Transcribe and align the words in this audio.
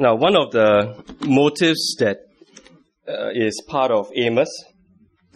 Now, 0.00 0.14
one 0.14 0.36
of 0.36 0.52
the 0.52 0.94
motives 1.26 1.96
that 1.98 2.18
uh, 3.08 3.30
is 3.34 3.60
part 3.66 3.90
of 3.90 4.08
Amos, 4.14 4.48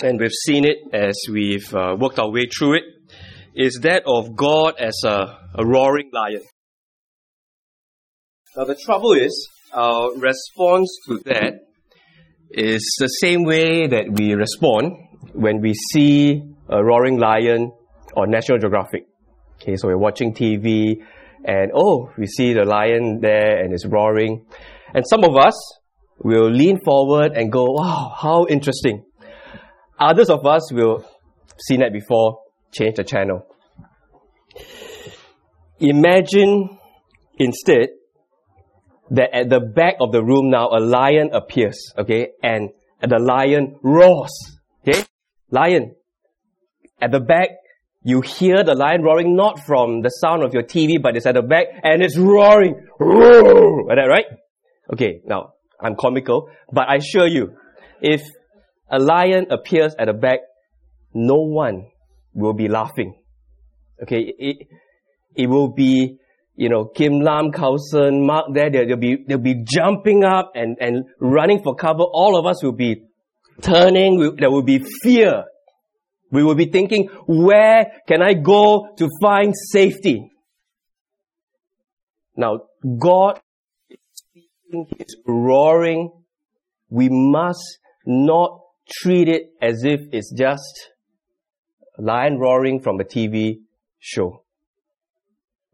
and 0.00 0.20
we've 0.20 0.30
seen 0.30 0.64
it 0.64 0.76
as 0.92 1.20
we've 1.28 1.74
uh, 1.74 1.96
worked 1.98 2.20
our 2.20 2.30
way 2.30 2.46
through 2.46 2.74
it, 2.76 2.84
is 3.56 3.80
that 3.82 4.04
of 4.06 4.36
God 4.36 4.74
as 4.78 4.96
a, 5.04 5.36
a 5.56 5.66
roaring 5.66 6.10
lion. 6.12 6.42
Now, 8.56 8.62
the 8.62 8.76
trouble 8.76 9.14
is, 9.14 9.48
our 9.72 10.14
response 10.16 10.96
to 11.08 11.18
that 11.24 11.54
is 12.52 12.88
the 13.00 13.08
same 13.08 13.42
way 13.42 13.88
that 13.88 14.12
we 14.12 14.34
respond 14.34 14.92
when 15.32 15.60
we 15.60 15.74
see 15.74 16.40
a 16.68 16.84
roaring 16.84 17.18
lion 17.18 17.72
on 18.16 18.30
National 18.30 18.58
Geographic. 18.58 19.06
Okay, 19.60 19.74
so 19.74 19.88
we're 19.88 19.98
watching 19.98 20.32
TV 20.32 21.02
and 21.44 21.72
oh, 21.74 22.10
we 22.16 22.26
see 22.26 22.52
the 22.52 22.64
lion 22.64 23.20
there 23.20 23.62
and 23.62 23.72
it's 23.72 23.86
roaring. 23.86 24.46
And 24.94 25.04
some 25.06 25.24
of 25.24 25.36
us 25.36 25.54
will 26.18 26.50
lean 26.50 26.78
forward 26.84 27.32
and 27.32 27.50
go, 27.50 27.64
wow, 27.64 28.14
how 28.16 28.46
interesting. 28.48 29.04
Others 29.98 30.30
of 30.30 30.46
us 30.46 30.72
will 30.72 31.04
seen 31.58 31.80
that 31.80 31.92
before, 31.92 32.40
change 32.72 32.96
the 32.96 33.04
channel. 33.04 33.46
Imagine 35.78 36.78
instead 37.38 37.88
that 39.10 39.34
at 39.34 39.50
the 39.50 39.60
back 39.60 39.94
of 40.00 40.12
the 40.12 40.22
room 40.22 40.50
now 40.50 40.68
a 40.68 40.80
lion 40.80 41.30
appears, 41.32 41.92
okay, 41.98 42.28
and 42.42 42.70
the 43.00 43.18
lion 43.18 43.76
roars, 43.82 44.32
okay? 44.86 45.04
Lion. 45.50 45.94
At 47.00 47.10
the 47.10 47.20
back, 47.20 47.48
you 48.04 48.20
hear 48.20 48.64
the 48.64 48.74
lion 48.74 49.02
roaring 49.02 49.36
not 49.36 49.60
from 49.64 50.02
the 50.02 50.08
sound 50.08 50.42
of 50.42 50.52
your 50.52 50.64
TV, 50.64 51.00
but 51.00 51.16
it's 51.16 51.26
at 51.26 51.34
the 51.34 51.42
back 51.42 51.66
and 51.82 52.02
it's 52.02 52.18
roaring. 52.18 52.74
Roar! 52.98 53.86
Like 53.86 53.96
that, 53.96 54.08
right? 54.08 54.24
Okay, 54.92 55.20
now, 55.24 55.54
I'm 55.80 55.94
comical, 55.96 56.48
but 56.72 56.88
I 56.88 56.96
assure 56.96 57.26
you, 57.26 57.56
if 58.00 58.22
a 58.90 58.98
lion 58.98 59.46
appears 59.50 59.94
at 59.98 60.06
the 60.06 60.12
back, 60.12 60.40
no 61.14 61.36
one 61.36 61.90
will 62.34 62.54
be 62.54 62.68
laughing. 62.68 63.14
Okay, 64.02 64.34
it, 64.36 64.66
it 65.36 65.46
will 65.48 65.72
be, 65.72 66.18
you 66.56 66.68
know, 66.68 66.86
Kim 66.86 67.20
Lam, 67.20 67.52
Carlson, 67.52 68.26
Mark 68.26 68.46
there, 68.52 68.70
they'll, 68.70 68.96
be, 68.96 69.24
they'll 69.26 69.38
be 69.38 69.64
jumping 69.64 70.24
up 70.24 70.52
and, 70.56 70.76
and 70.80 71.04
running 71.20 71.62
for 71.62 71.76
cover. 71.76 72.02
All 72.02 72.36
of 72.36 72.46
us 72.46 72.62
will 72.64 72.72
be 72.72 73.04
turning, 73.60 74.36
there 74.38 74.50
will 74.50 74.64
be 74.64 74.84
fear. 75.02 75.44
We 76.32 76.42
will 76.42 76.54
be 76.54 76.64
thinking, 76.64 77.08
where 77.26 77.92
can 78.08 78.22
I 78.22 78.32
go 78.32 78.88
to 78.96 79.08
find 79.20 79.52
safety? 79.70 80.30
Now, 82.34 82.60
God 82.98 83.38
is 84.98 85.16
roaring. 85.26 86.10
We 86.88 87.08
must 87.10 87.78
not 88.06 88.60
treat 88.90 89.28
it 89.28 89.50
as 89.60 89.84
if 89.84 90.00
it's 90.12 90.32
just 90.32 90.90
a 91.98 92.02
lion 92.02 92.38
roaring 92.38 92.80
from 92.80 92.98
a 92.98 93.04
TV 93.04 93.58
show. 93.98 94.42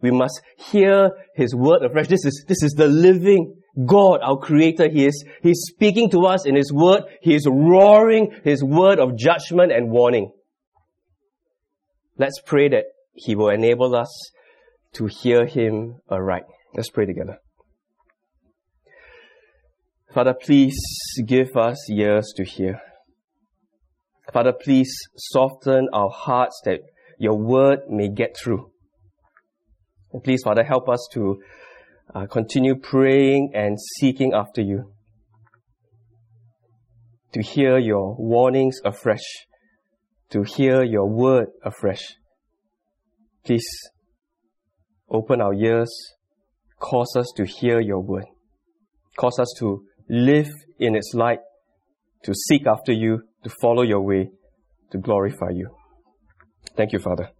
We 0.00 0.10
must 0.10 0.40
hear 0.56 1.10
His 1.36 1.54
word 1.54 1.84
afresh. 1.84 2.08
This 2.08 2.24
is, 2.24 2.44
this 2.48 2.64
is 2.64 2.72
the 2.72 2.88
living 2.88 3.54
God, 3.86 4.20
our 4.22 4.38
creator. 4.38 4.88
He 4.88 5.06
is, 5.06 5.24
He's 5.40 5.60
speaking 5.68 6.10
to 6.10 6.26
us 6.26 6.46
in 6.46 6.56
His 6.56 6.72
word. 6.72 7.02
He 7.22 7.36
is 7.36 7.46
roaring 7.48 8.32
His 8.42 8.64
word 8.64 8.98
of 8.98 9.16
judgment 9.16 9.70
and 9.70 9.90
warning. 9.90 10.32
Let's 12.18 12.40
pray 12.44 12.68
that 12.68 12.84
He 13.14 13.36
will 13.36 13.50
enable 13.50 13.94
us 13.94 14.10
to 14.94 15.06
hear 15.06 15.46
Him 15.46 16.00
aright. 16.10 16.42
Let's 16.74 16.90
pray 16.90 17.06
together. 17.06 17.38
Father, 20.12 20.34
please 20.34 20.76
give 21.24 21.56
us 21.56 21.88
ears 21.88 22.32
to 22.36 22.44
hear. 22.44 22.80
Father, 24.32 24.52
please 24.52 24.92
soften 25.16 25.88
our 25.92 26.10
hearts 26.10 26.60
that 26.64 26.80
your 27.18 27.38
word 27.38 27.80
may 27.88 28.08
get 28.08 28.36
through. 28.36 28.72
And 30.12 30.22
please, 30.24 30.42
Father, 30.42 30.64
help 30.64 30.88
us 30.88 31.06
to 31.12 31.40
uh, 32.14 32.26
continue 32.26 32.74
praying 32.74 33.52
and 33.54 33.78
seeking 34.00 34.32
after 34.34 34.60
you. 34.60 34.92
To 37.34 37.42
hear 37.42 37.78
your 37.78 38.16
warnings 38.18 38.80
afresh 38.84 39.46
to 40.30 40.42
hear 40.42 40.82
your 40.82 41.06
word 41.06 41.48
afresh. 41.64 42.16
Please 43.48 43.88
open 45.08 45.40
our 45.40 45.54
ears, 45.54 45.90
cause 46.78 47.16
us 47.16 47.32
to 47.34 47.46
hear 47.46 47.80
your 47.80 47.98
word, 47.98 48.26
cause 49.16 49.38
us 49.38 49.54
to 49.58 49.84
live 50.10 50.50
in 50.78 50.94
its 50.94 51.14
light, 51.14 51.38
to 52.24 52.34
seek 52.34 52.66
after 52.66 52.92
you, 52.92 53.22
to 53.44 53.50
follow 53.62 53.80
your 53.80 54.02
way, 54.02 54.28
to 54.90 54.98
glorify 54.98 55.48
you. 55.48 55.70
Thank 56.76 56.92
you, 56.92 56.98
Father. 56.98 57.30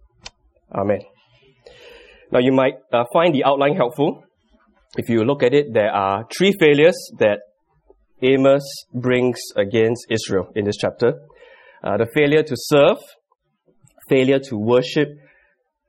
Amen. 0.73 1.01
Now 2.31 2.39
you 2.39 2.53
might 2.53 2.77
uh, 2.91 3.03
find 3.13 3.35
the 3.35 3.43
outline 3.43 3.75
helpful. 3.75 4.23
If 4.97 5.09
you 5.09 5.23
look 5.23 5.43
at 5.43 5.53
it, 5.53 5.75
there 5.75 5.91
are 5.91 6.25
three 6.35 6.53
failures 6.59 6.97
that 7.19 7.41
Amos 8.23 8.63
brings 8.95 9.39
against 9.55 10.07
Israel 10.09 10.47
in 10.55 10.65
this 10.65 10.77
chapter 10.77 11.13
uh, 11.83 11.97
the 11.97 12.07
failure 12.15 12.41
to 12.41 12.55
serve, 12.57 12.97
failure 14.09 14.39
to 14.39 14.57
worship, 14.57 15.09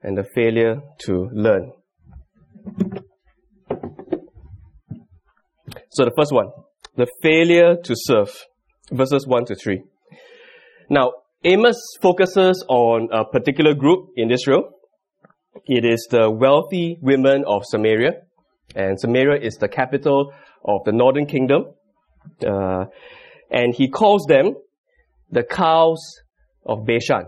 and 0.02 0.16
the 0.16 0.24
failure 0.34 0.76
to 1.00 1.28
learn. 1.32 1.72
So 5.90 6.04
the 6.04 6.12
first 6.16 6.32
one, 6.32 6.46
the 6.96 7.06
failure 7.22 7.76
to 7.82 7.94
serve, 7.96 8.30
verses 8.90 9.26
1 9.26 9.46
to 9.46 9.54
3. 9.54 9.82
Now, 10.88 11.12
Amos 11.44 11.80
focuses 12.00 12.64
on 12.68 13.08
a 13.12 13.24
particular 13.24 13.74
group 13.74 14.10
in 14.16 14.30
Israel. 14.30 14.70
It 15.66 15.84
is 15.84 16.06
the 16.10 16.30
wealthy 16.30 16.98
women 17.00 17.44
of 17.46 17.62
Samaria, 17.64 18.12
and 18.74 19.00
Samaria 19.00 19.40
is 19.40 19.56
the 19.56 19.68
capital 19.68 20.32
of 20.64 20.80
the 20.84 20.92
northern 20.92 21.26
kingdom. 21.26 21.64
Uh, 22.46 22.84
and 23.50 23.74
he 23.74 23.88
calls 23.88 24.26
them 24.28 24.54
the 25.30 25.42
cows 25.42 26.00
of 26.64 26.86
Bashan. 26.86 27.24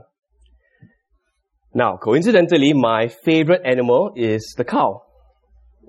Now, 1.74 1.96
coincidentally, 1.96 2.72
my 2.74 3.08
favorite 3.08 3.62
animal 3.64 4.12
is 4.14 4.54
the 4.56 4.64
cow. 4.64 5.02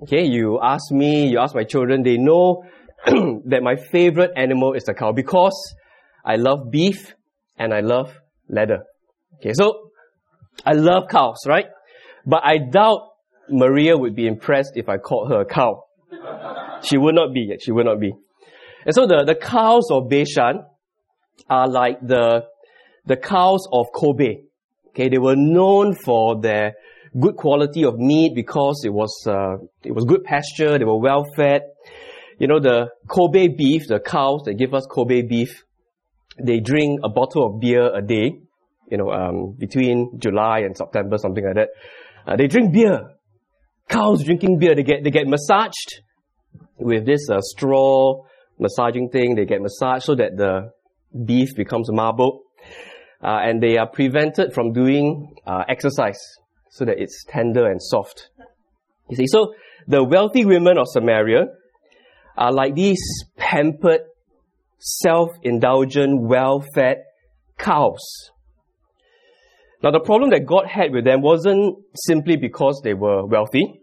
Okay, 0.03 0.25
you 0.25 0.59
ask 0.61 0.91
me, 0.91 1.27
you 1.27 1.39
ask 1.39 1.53
my 1.55 1.63
children, 1.63 2.03
they 2.03 2.17
know 2.17 2.63
that 3.05 3.61
my 3.61 3.75
favorite 3.75 4.31
animal 4.35 4.73
is 4.73 4.83
the 4.83 4.93
cow 4.93 5.11
because 5.11 5.75
I 6.25 6.35
love 6.35 6.71
beef 6.71 7.13
and 7.57 7.73
I 7.73 7.81
love 7.81 8.17
leather. 8.49 8.83
Okay, 9.35 9.51
so 9.53 9.91
I 10.65 10.73
love 10.73 11.09
cows, 11.09 11.39
right? 11.45 11.65
But 12.25 12.41
I 12.45 12.57
doubt 12.57 13.09
Maria 13.49 13.97
would 13.97 14.15
be 14.15 14.25
impressed 14.25 14.73
if 14.75 14.87
I 14.87 14.97
called 14.97 15.31
her 15.31 15.41
a 15.41 15.45
cow. 15.45 15.83
she 16.83 16.97
would 16.97 17.15
not 17.15 17.33
be, 17.33 17.53
she 17.61 17.71
would 17.71 17.85
not 17.85 17.99
be. 17.99 18.13
And 18.85 18.95
so 18.95 19.05
the, 19.05 19.23
the 19.25 19.35
cows 19.35 19.89
of 19.91 20.09
Bashan 20.09 20.63
are 21.49 21.67
like 21.67 21.99
the, 22.01 22.45
the 23.05 23.17
cows 23.17 23.67
of 23.71 23.87
Kobe. 23.93 24.43
Okay, 24.93 25.09
they 25.09 25.17
were 25.17 25.35
known 25.35 25.95
for 25.95 26.39
their 26.39 26.73
good 27.19 27.35
quality 27.35 27.83
of 27.83 27.97
meat 27.97 28.33
because 28.35 28.83
it 28.85 28.93
was, 28.93 29.23
uh, 29.27 29.57
it 29.83 29.93
was 29.93 30.05
good 30.05 30.23
pasture, 30.23 30.77
they 30.77 30.85
were 30.85 30.99
well 30.99 31.25
fed. 31.35 31.61
You 32.39 32.47
know, 32.47 32.59
the 32.59 32.89
Kobe 33.07 33.47
beef, 33.47 33.87
the 33.87 33.99
cows 33.99 34.43
that 34.45 34.55
give 34.55 34.73
us 34.73 34.85
Kobe 34.89 35.21
beef, 35.21 35.63
they 36.43 36.59
drink 36.59 36.99
a 37.03 37.09
bottle 37.09 37.45
of 37.45 37.59
beer 37.59 37.93
a 37.95 38.01
day, 38.01 38.39
you 38.89 38.97
know, 38.97 39.11
um, 39.11 39.55
between 39.57 40.19
July 40.19 40.59
and 40.59 40.75
September, 40.75 41.17
something 41.17 41.43
like 41.45 41.55
that. 41.55 41.69
Uh, 42.25 42.35
they 42.35 42.47
drink 42.47 42.73
beer. 42.73 43.09
Cows 43.87 44.23
drinking 44.23 44.59
beer, 44.59 44.75
they 44.75 44.83
get, 44.83 45.03
they 45.03 45.11
get 45.11 45.27
massaged 45.27 46.01
with 46.77 47.05
this 47.05 47.29
uh, 47.29 47.39
straw 47.41 48.23
massaging 48.59 49.09
thing. 49.09 49.35
They 49.35 49.45
get 49.45 49.61
massaged 49.61 50.05
so 50.05 50.15
that 50.15 50.37
the 50.37 50.71
beef 51.25 51.49
becomes 51.55 51.91
marbled, 51.91 52.42
uh, 53.23 53.39
and 53.43 53.61
they 53.61 53.77
are 53.77 53.87
prevented 53.87 54.53
from 54.53 54.73
doing 54.73 55.35
uh, 55.47 55.63
exercise 55.69 56.19
so 56.69 56.85
that 56.85 56.95
it's 56.99 57.23
tender 57.27 57.69
and 57.69 57.81
soft. 57.81 58.29
You 59.09 59.15
see, 59.15 59.27
so 59.27 59.53
the 59.87 60.03
wealthy 60.03 60.45
women 60.45 60.77
of 60.77 60.87
Samaria 60.87 61.45
are 62.37 62.51
like 62.51 62.75
these 62.75 63.01
pampered, 63.37 64.01
self-indulgent, 64.79 66.21
well-fed 66.21 66.97
cows. 67.57 68.31
Now 69.81 69.91
the 69.91 69.99
problem 69.99 70.31
that 70.31 70.45
God 70.45 70.65
had 70.67 70.91
with 70.91 71.05
them 71.05 71.21
wasn't 71.21 71.77
simply 71.95 72.37
because 72.37 72.81
they 72.83 72.93
were 72.93 73.25
wealthy. 73.25 73.81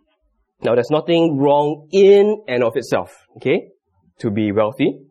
Now 0.63 0.75
there's 0.75 0.91
nothing 0.91 1.39
wrong 1.39 1.89
in 1.93 2.43
and 2.49 2.63
of 2.63 2.73
itself, 2.77 3.11
okay, 3.37 3.69
to 4.19 4.31
be 4.31 4.53
wealthy. 4.53 5.10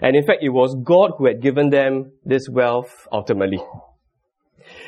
And 0.00 0.16
in 0.16 0.24
fact, 0.24 0.42
it 0.42 0.50
was 0.50 0.76
God 0.82 1.12
who 1.18 1.26
had 1.26 1.42
given 1.42 1.70
them 1.70 2.12
this 2.24 2.48
wealth 2.50 3.06
ultimately. 3.12 3.62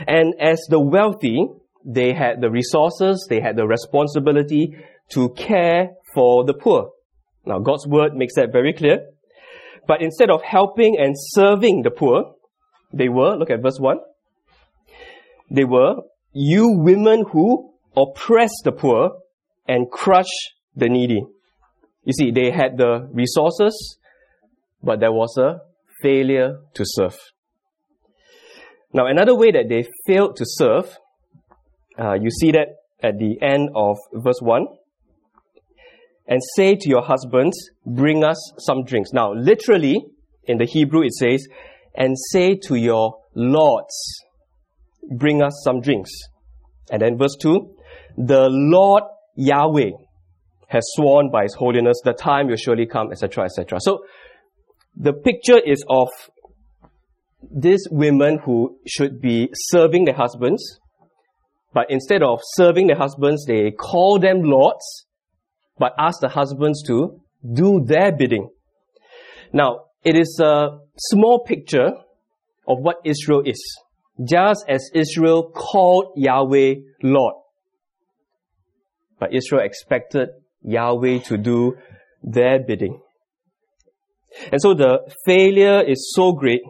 And 0.07 0.35
as 0.41 0.61
the 0.69 0.81
wealthy, 0.81 1.47
they 1.85 2.13
had 2.15 2.41
the 2.41 2.51
resources, 2.51 3.27
they 3.29 3.41
had 3.41 3.57
the 3.57 3.67
responsibility 3.67 4.77
to 5.11 5.31
care 5.31 5.91
for 6.15 6.45
the 6.45 6.55
poor. 6.55 6.93
Now, 7.45 7.59
God's 7.59 7.87
word 7.87 8.15
makes 8.15 8.35
that 8.37 8.53
very 8.53 8.73
clear. 8.73 8.99
But 9.87 10.01
instead 10.01 10.31
of 10.31 10.43
helping 10.43 10.97
and 10.99 11.15
serving 11.17 11.83
the 11.83 11.91
poor, 11.91 12.35
they 12.93 13.09
were, 13.09 13.37
look 13.37 13.51
at 13.51 13.63
verse 13.63 13.79
1, 13.79 13.99
they 15.51 15.65
were, 15.65 15.97
you 16.33 16.79
women 16.79 17.25
who 17.33 17.73
oppress 17.97 18.51
the 18.65 18.73
poor 18.73 19.19
and 19.67 19.91
crush 19.91 20.31
the 20.77 20.89
needy. 20.89 21.25
You 22.05 22.13
see, 22.13 22.31
they 22.31 22.51
had 22.51 22.77
the 22.77 23.09
resources, 23.13 23.99
but 24.83 25.01
there 25.01 25.13
was 25.13 25.37
a 25.39 25.61
failure 26.03 26.59
to 26.75 26.85
serve. 26.85 27.17
Now, 28.93 29.07
another 29.07 29.35
way 29.35 29.53
that 29.53 29.69
they 29.69 29.85
failed 30.07 30.37
to 30.37 30.45
serve, 30.47 30.97
uh, 31.99 32.15
you 32.15 32.31
see 32.31 32.53
that 32.53 32.69
at 33.03 33.19
the 33.19 33.41
end 33.43 33.71
of 33.75 33.97
verse 34.13 34.41
1. 34.41 34.67
And 36.29 36.41
say 36.57 36.77
to 36.77 36.89
your 36.89 37.03
husbands, 37.03 37.57
bring 37.85 38.23
us 38.25 38.37
some 38.59 38.85
drinks. 38.85 39.11
Now, 39.13 39.33
literally, 39.35 40.05
in 40.45 40.59
the 40.59 40.67
Hebrew 40.67 41.03
it 41.03 41.13
says, 41.13 41.47
and 41.95 42.17
say 42.31 42.57
to 42.69 42.77
your 42.77 43.19
lords, 43.35 44.23
bring 45.11 45.43
us 45.43 45.53
some 45.65 45.81
drinks. 45.81 46.11
And 46.91 47.03
then 47.03 47.19
verse 47.19 47.37
2, 47.41 47.75
the 48.17 48.49
Lord 48.51 49.05
Yahweh 49.37 49.91
has 50.69 50.85
sworn 50.95 51.31
by 51.31 51.43
His 51.43 51.55
holiness, 51.55 52.01
the 52.05 52.13
time 52.13 52.47
will 52.49 52.57
surely 52.57 52.87
come, 52.87 53.11
etc., 53.11 53.45
etc. 53.45 53.79
So, 53.81 54.05
the 54.97 55.13
picture 55.13 55.59
is 55.59 55.85
of 55.89 56.09
these 57.51 57.87
women 57.91 58.39
who 58.45 58.79
should 58.87 59.21
be 59.21 59.51
serving 59.53 60.05
their 60.05 60.15
husbands, 60.15 60.79
but 61.75 61.87
instead 61.91 62.23
of 62.23 62.41
serving 62.55 62.87
their 62.87 62.97
husbands, 62.97 63.45
they 63.47 63.71
call 63.71 64.19
them 64.19 64.43
lords, 64.43 65.07
but 65.79 65.95
ask 65.99 66.21
the 66.21 66.29
husbands 66.29 66.83
to 66.87 67.21
do 67.53 67.83
their 67.85 68.13
bidding. 68.13 68.51
Now, 69.53 69.87
it 70.05 70.17
is 70.17 70.41
a 70.43 70.79
small 70.99 71.45
picture 71.45 71.93
of 72.67 72.79
what 72.79 72.97
Israel 73.05 73.43
is. 73.45 73.61
Just 74.23 74.65
as 74.69 74.91
Israel 74.95 75.51
called 75.51 76.13
Yahweh 76.17 76.75
Lord. 77.03 77.35
But 79.19 79.35
Israel 79.35 79.63
expected 79.65 80.29
Yahweh 80.63 81.21
to 81.21 81.39
do 81.39 81.77
their 82.23 82.61
bidding. 82.61 83.01
And 84.51 84.61
so 84.61 84.75
the 84.75 85.01
failure 85.25 85.83
is 85.83 86.13
so 86.15 86.33
great 86.33 86.63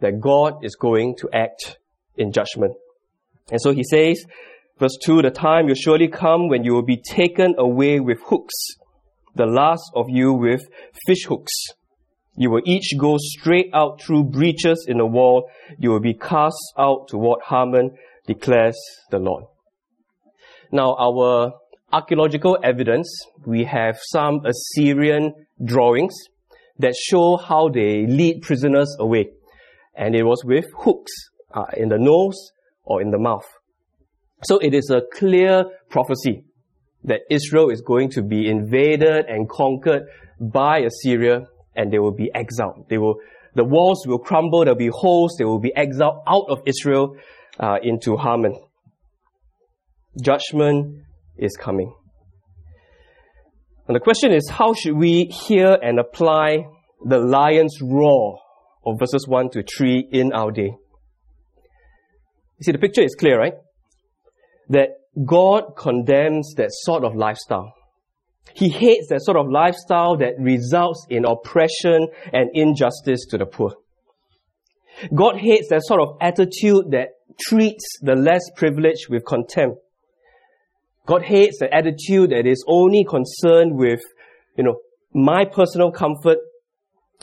that 0.00 0.20
God 0.20 0.64
is 0.64 0.76
going 0.76 1.16
to 1.18 1.28
act 1.32 1.78
in 2.16 2.32
judgment. 2.32 2.74
And 3.50 3.60
so 3.60 3.72
he 3.72 3.82
says, 3.84 4.24
verse 4.78 4.96
2, 5.04 5.22
the 5.22 5.30
time 5.30 5.66
will 5.66 5.74
surely 5.74 6.08
come 6.08 6.48
when 6.48 6.64
you 6.64 6.72
will 6.72 6.84
be 6.84 7.00
taken 7.02 7.54
away 7.58 8.00
with 8.00 8.18
hooks, 8.26 8.54
the 9.34 9.46
last 9.46 9.90
of 9.94 10.06
you 10.08 10.32
with 10.32 10.62
fish 11.06 11.24
hooks. 11.28 11.52
You 12.36 12.50
will 12.50 12.62
each 12.64 12.94
go 12.98 13.16
straight 13.18 13.70
out 13.72 14.00
through 14.02 14.24
breaches 14.24 14.86
in 14.88 14.98
the 14.98 15.06
wall. 15.06 15.48
You 15.78 15.90
will 15.90 16.00
be 16.00 16.14
cast 16.14 16.72
out 16.76 17.08
toward 17.08 17.40
Harmon, 17.42 17.92
declares 18.26 18.76
the 19.10 19.18
Lord. 19.18 19.44
Now, 20.72 20.96
our 20.98 21.52
archaeological 21.92 22.58
evidence, 22.64 23.08
we 23.46 23.64
have 23.64 23.98
some 24.00 24.40
Assyrian 24.44 25.46
drawings 25.64 26.14
that 26.78 26.94
show 26.96 27.36
how 27.36 27.68
they 27.68 28.06
lead 28.06 28.42
prisoners 28.42 28.94
away. 28.98 29.30
And 29.94 30.14
it 30.14 30.24
was 30.24 30.44
with 30.44 30.66
hooks 30.76 31.12
uh, 31.52 31.66
in 31.76 31.88
the 31.88 31.98
nose 31.98 32.52
or 32.84 33.00
in 33.00 33.10
the 33.10 33.18
mouth. 33.18 33.46
So 34.42 34.58
it 34.58 34.74
is 34.74 34.90
a 34.90 35.02
clear 35.16 35.64
prophecy 35.88 36.44
that 37.04 37.20
Israel 37.30 37.70
is 37.70 37.80
going 37.80 38.10
to 38.10 38.22
be 38.22 38.48
invaded 38.48 39.26
and 39.26 39.48
conquered 39.48 40.06
by 40.40 40.80
Assyria 40.80 41.46
and 41.76 41.92
they 41.92 41.98
will 41.98 42.14
be 42.14 42.30
exiled. 42.34 42.86
They 42.88 42.98
will, 42.98 43.16
the 43.54 43.64
walls 43.64 44.04
will 44.06 44.18
crumble, 44.18 44.64
there'll 44.64 44.76
be 44.76 44.90
holes, 44.92 45.36
they 45.38 45.44
will 45.44 45.60
be 45.60 45.74
exiled 45.74 46.22
out 46.26 46.46
of 46.48 46.62
Israel 46.66 47.16
uh, 47.58 47.76
into 47.82 48.16
Harmon. 48.16 48.58
Judgment 50.20 51.02
is 51.36 51.56
coming. 51.56 51.94
And 53.86 53.94
the 53.94 54.00
question 54.00 54.32
is, 54.32 54.48
how 54.50 54.72
should 54.74 54.96
we 54.96 55.24
hear 55.24 55.76
and 55.82 55.98
apply 55.98 56.66
the 57.04 57.18
lion's 57.18 57.78
roar 57.82 58.40
of 58.86 58.98
verses 58.98 59.26
1 59.28 59.50
to 59.50 59.62
3 59.62 60.08
in 60.10 60.32
our 60.32 60.50
day? 60.50 60.74
You 62.58 62.62
see, 62.62 62.72
the 62.72 62.78
picture 62.78 63.02
is 63.02 63.14
clear, 63.14 63.38
right? 63.38 63.54
That 64.70 64.88
God 65.26 65.76
condemns 65.76 66.54
that 66.56 66.68
sort 66.70 67.04
of 67.04 67.14
lifestyle. 67.14 67.74
He 68.54 68.68
hates 68.68 69.08
that 69.08 69.22
sort 69.22 69.36
of 69.36 69.50
lifestyle 69.50 70.16
that 70.18 70.34
results 70.38 71.06
in 71.10 71.24
oppression 71.24 72.08
and 72.32 72.50
injustice 72.54 73.26
to 73.30 73.38
the 73.38 73.46
poor. 73.46 73.74
God 75.14 75.36
hates 75.38 75.68
that 75.70 75.82
sort 75.84 76.00
of 76.00 76.16
attitude 76.20 76.92
that 76.92 77.08
treats 77.40 77.84
the 78.00 78.14
less 78.14 78.42
privileged 78.56 79.08
with 79.08 79.24
contempt. 79.24 79.78
God 81.06 81.22
hates 81.22 81.58
the 81.58 81.72
attitude 81.72 82.30
that 82.30 82.46
is 82.46 82.64
only 82.66 83.04
concerned 83.04 83.76
with, 83.76 84.00
you 84.56 84.64
know, 84.64 84.76
my 85.12 85.44
personal 85.44 85.92
comfort 85.92 86.38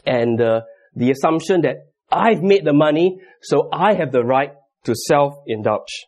and 0.05 0.39
uh, 0.39 0.61
the 0.95 1.11
assumption 1.11 1.61
that 1.61 1.87
I've 2.11 2.41
made 2.41 2.65
the 2.65 2.73
money, 2.73 3.19
so 3.41 3.69
I 3.71 3.93
have 3.93 4.11
the 4.11 4.23
right 4.23 4.51
to 4.83 4.95
self-indulge 4.95 6.05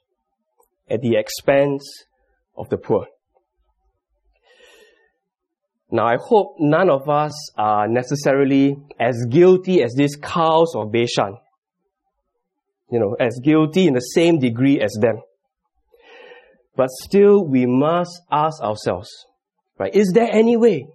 at 0.89 1.01
the 1.01 1.15
expense 1.15 1.83
of 2.55 2.69
the 2.69 2.77
poor. 2.77 3.07
Now, 5.91 6.07
I 6.07 6.17
hope 6.19 6.55
none 6.59 6.89
of 6.89 7.07
us 7.07 7.33
are 7.55 7.87
necessarily 7.87 8.75
as 8.99 9.25
guilty 9.29 9.83
as 9.83 9.93
these 9.93 10.15
cows 10.15 10.73
of 10.75 10.91
Bashan. 10.91 11.37
You 12.91 12.99
know, 12.99 13.15
as 13.19 13.39
guilty 13.43 13.87
in 13.87 13.93
the 13.93 13.99
same 13.99 14.39
degree 14.39 14.81
as 14.81 14.91
them. 14.99 15.21
But 16.75 16.89
still, 16.89 17.45
we 17.45 17.65
must 17.65 18.21
ask 18.31 18.61
ourselves, 18.61 19.09
right? 19.77 19.93
Is 19.93 20.11
there 20.13 20.29
any 20.31 20.57
way? 20.57 20.87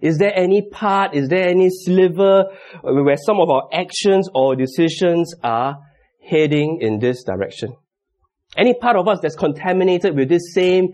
Is 0.00 0.18
there 0.18 0.32
any 0.34 0.62
part? 0.62 1.14
Is 1.14 1.28
there 1.28 1.48
any 1.48 1.68
sliver 1.68 2.44
where 2.82 3.16
some 3.16 3.40
of 3.40 3.50
our 3.50 3.68
actions 3.72 4.28
or 4.34 4.56
decisions 4.56 5.34
are 5.42 5.76
heading 6.24 6.78
in 6.80 7.00
this 7.00 7.24
direction? 7.24 7.74
Any 8.56 8.74
part 8.74 8.96
of 8.96 9.08
us 9.08 9.18
that's 9.20 9.36
contaminated 9.36 10.16
with 10.16 10.28
this 10.28 10.54
same 10.54 10.88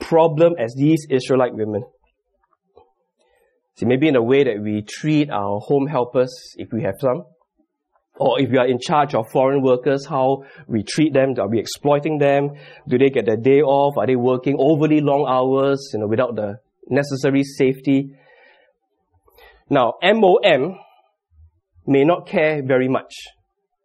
problem 0.00 0.54
as 0.58 0.74
these 0.76 1.06
Israelite 1.10 1.54
women? 1.54 1.82
See, 3.76 3.86
maybe 3.86 4.08
in 4.08 4.14
the 4.14 4.22
way 4.22 4.44
that 4.44 4.62
we 4.62 4.82
treat 4.82 5.30
our 5.30 5.58
home 5.60 5.86
helpers, 5.86 6.32
if 6.56 6.68
we 6.72 6.82
have 6.82 6.94
some, 7.00 7.24
or 8.22 8.40
if 8.40 8.50
we 8.50 8.58
are 8.58 8.66
in 8.68 8.78
charge 8.78 9.14
of 9.14 9.26
foreign 9.32 9.62
workers, 9.62 10.06
how 10.06 10.44
we 10.68 10.84
treat 10.84 11.12
them, 11.12 11.34
are 11.38 11.48
we 11.48 11.58
exploiting 11.58 12.18
them? 12.18 12.50
Do 12.88 12.96
they 12.96 13.10
get 13.10 13.26
their 13.26 13.36
day 13.36 13.60
off? 13.60 13.96
Are 13.98 14.06
they 14.06 14.16
working 14.16 14.56
overly 14.58 15.00
long 15.00 15.26
hours, 15.28 15.90
you 15.92 16.00
know, 16.00 16.06
without 16.06 16.36
the 16.36 16.58
necessary 16.88 17.42
safety? 17.42 18.14
Now, 19.68 19.94
MOM 20.02 20.78
may 21.86 22.04
not 22.04 22.26
care 22.26 22.62
very 22.64 22.88
much 22.88 23.12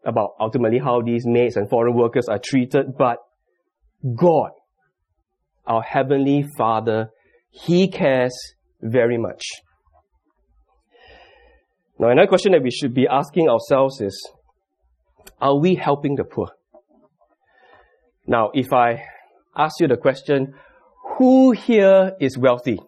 about 0.06 0.32
ultimately 0.40 0.80
how 0.80 1.02
these 1.02 1.26
maids 1.26 1.56
and 1.56 1.70
foreign 1.70 1.96
workers 1.96 2.28
are 2.30 2.40
treated, 2.40 2.96
but 2.98 3.18
God, 4.16 4.52
our 5.66 5.82
Heavenly 5.82 6.46
Father, 6.58 7.10
He 7.50 7.88
cares 7.88 8.36
very 8.82 9.18
much. 9.18 9.44
Now, 12.00 12.10
another 12.10 12.28
question 12.28 12.52
that 12.52 12.62
we 12.62 12.72
should 12.72 12.94
be 12.94 13.08
asking 13.08 13.50
ourselves 13.50 14.02
is, 14.02 14.32
are 15.42 15.58
we 15.58 15.76
helping 15.76 16.16
the 16.16 16.24
poor? 16.24 16.50
Now, 18.28 18.52
if 18.54 18.72
I 18.72 19.04
ask 19.56 19.80
you 19.80 19.88
the 19.88 19.98
question, 19.98 20.54
who 21.18 21.52
here 21.52 22.14
is 22.20 22.38
wealthy? 22.38 22.80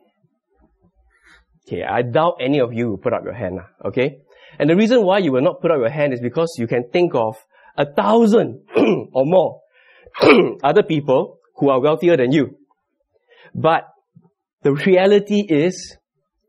Okay, 1.67 1.83
I 1.83 2.03
doubt 2.03 2.37
any 2.39 2.59
of 2.59 2.73
you 2.73 2.89
will 2.89 2.97
put 2.97 3.13
up 3.13 3.23
your 3.23 3.33
hand, 3.33 3.59
ah, 3.61 3.87
okay? 3.87 4.19
And 4.59 4.69
the 4.69 4.75
reason 4.75 5.03
why 5.03 5.19
you 5.19 5.31
will 5.31 5.41
not 5.41 5.61
put 5.61 5.71
up 5.71 5.77
your 5.77 5.89
hand 5.89 6.13
is 6.13 6.19
because 6.19 6.55
you 6.57 6.67
can 6.67 6.89
think 6.91 7.15
of 7.15 7.35
a 7.77 7.85
thousand 7.91 8.61
or 8.75 9.25
more 9.25 9.61
other 10.63 10.83
people 10.83 11.39
who 11.55 11.69
are 11.69 11.79
wealthier 11.79 12.17
than 12.17 12.31
you. 12.31 12.57
But 13.55 13.85
the 14.63 14.73
reality 14.73 15.45
is, 15.47 15.97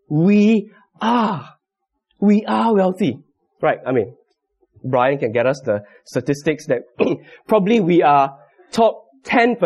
we 0.09 0.71
are 1.01 1.55
we 2.21 2.45
are 2.47 2.75
wealthy. 2.75 3.19
Right, 3.63 3.79
I 3.87 3.93
mean, 3.93 4.15
Brian 4.85 5.19
can 5.19 5.33
get 5.33 5.47
us 5.47 5.61
the 5.65 5.83
statistics 6.05 6.67
that 6.67 6.83
probably 7.49 7.81
we 7.81 8.03
are 8.03 8.37
top 8.73 9.05
10% 9.25 9.57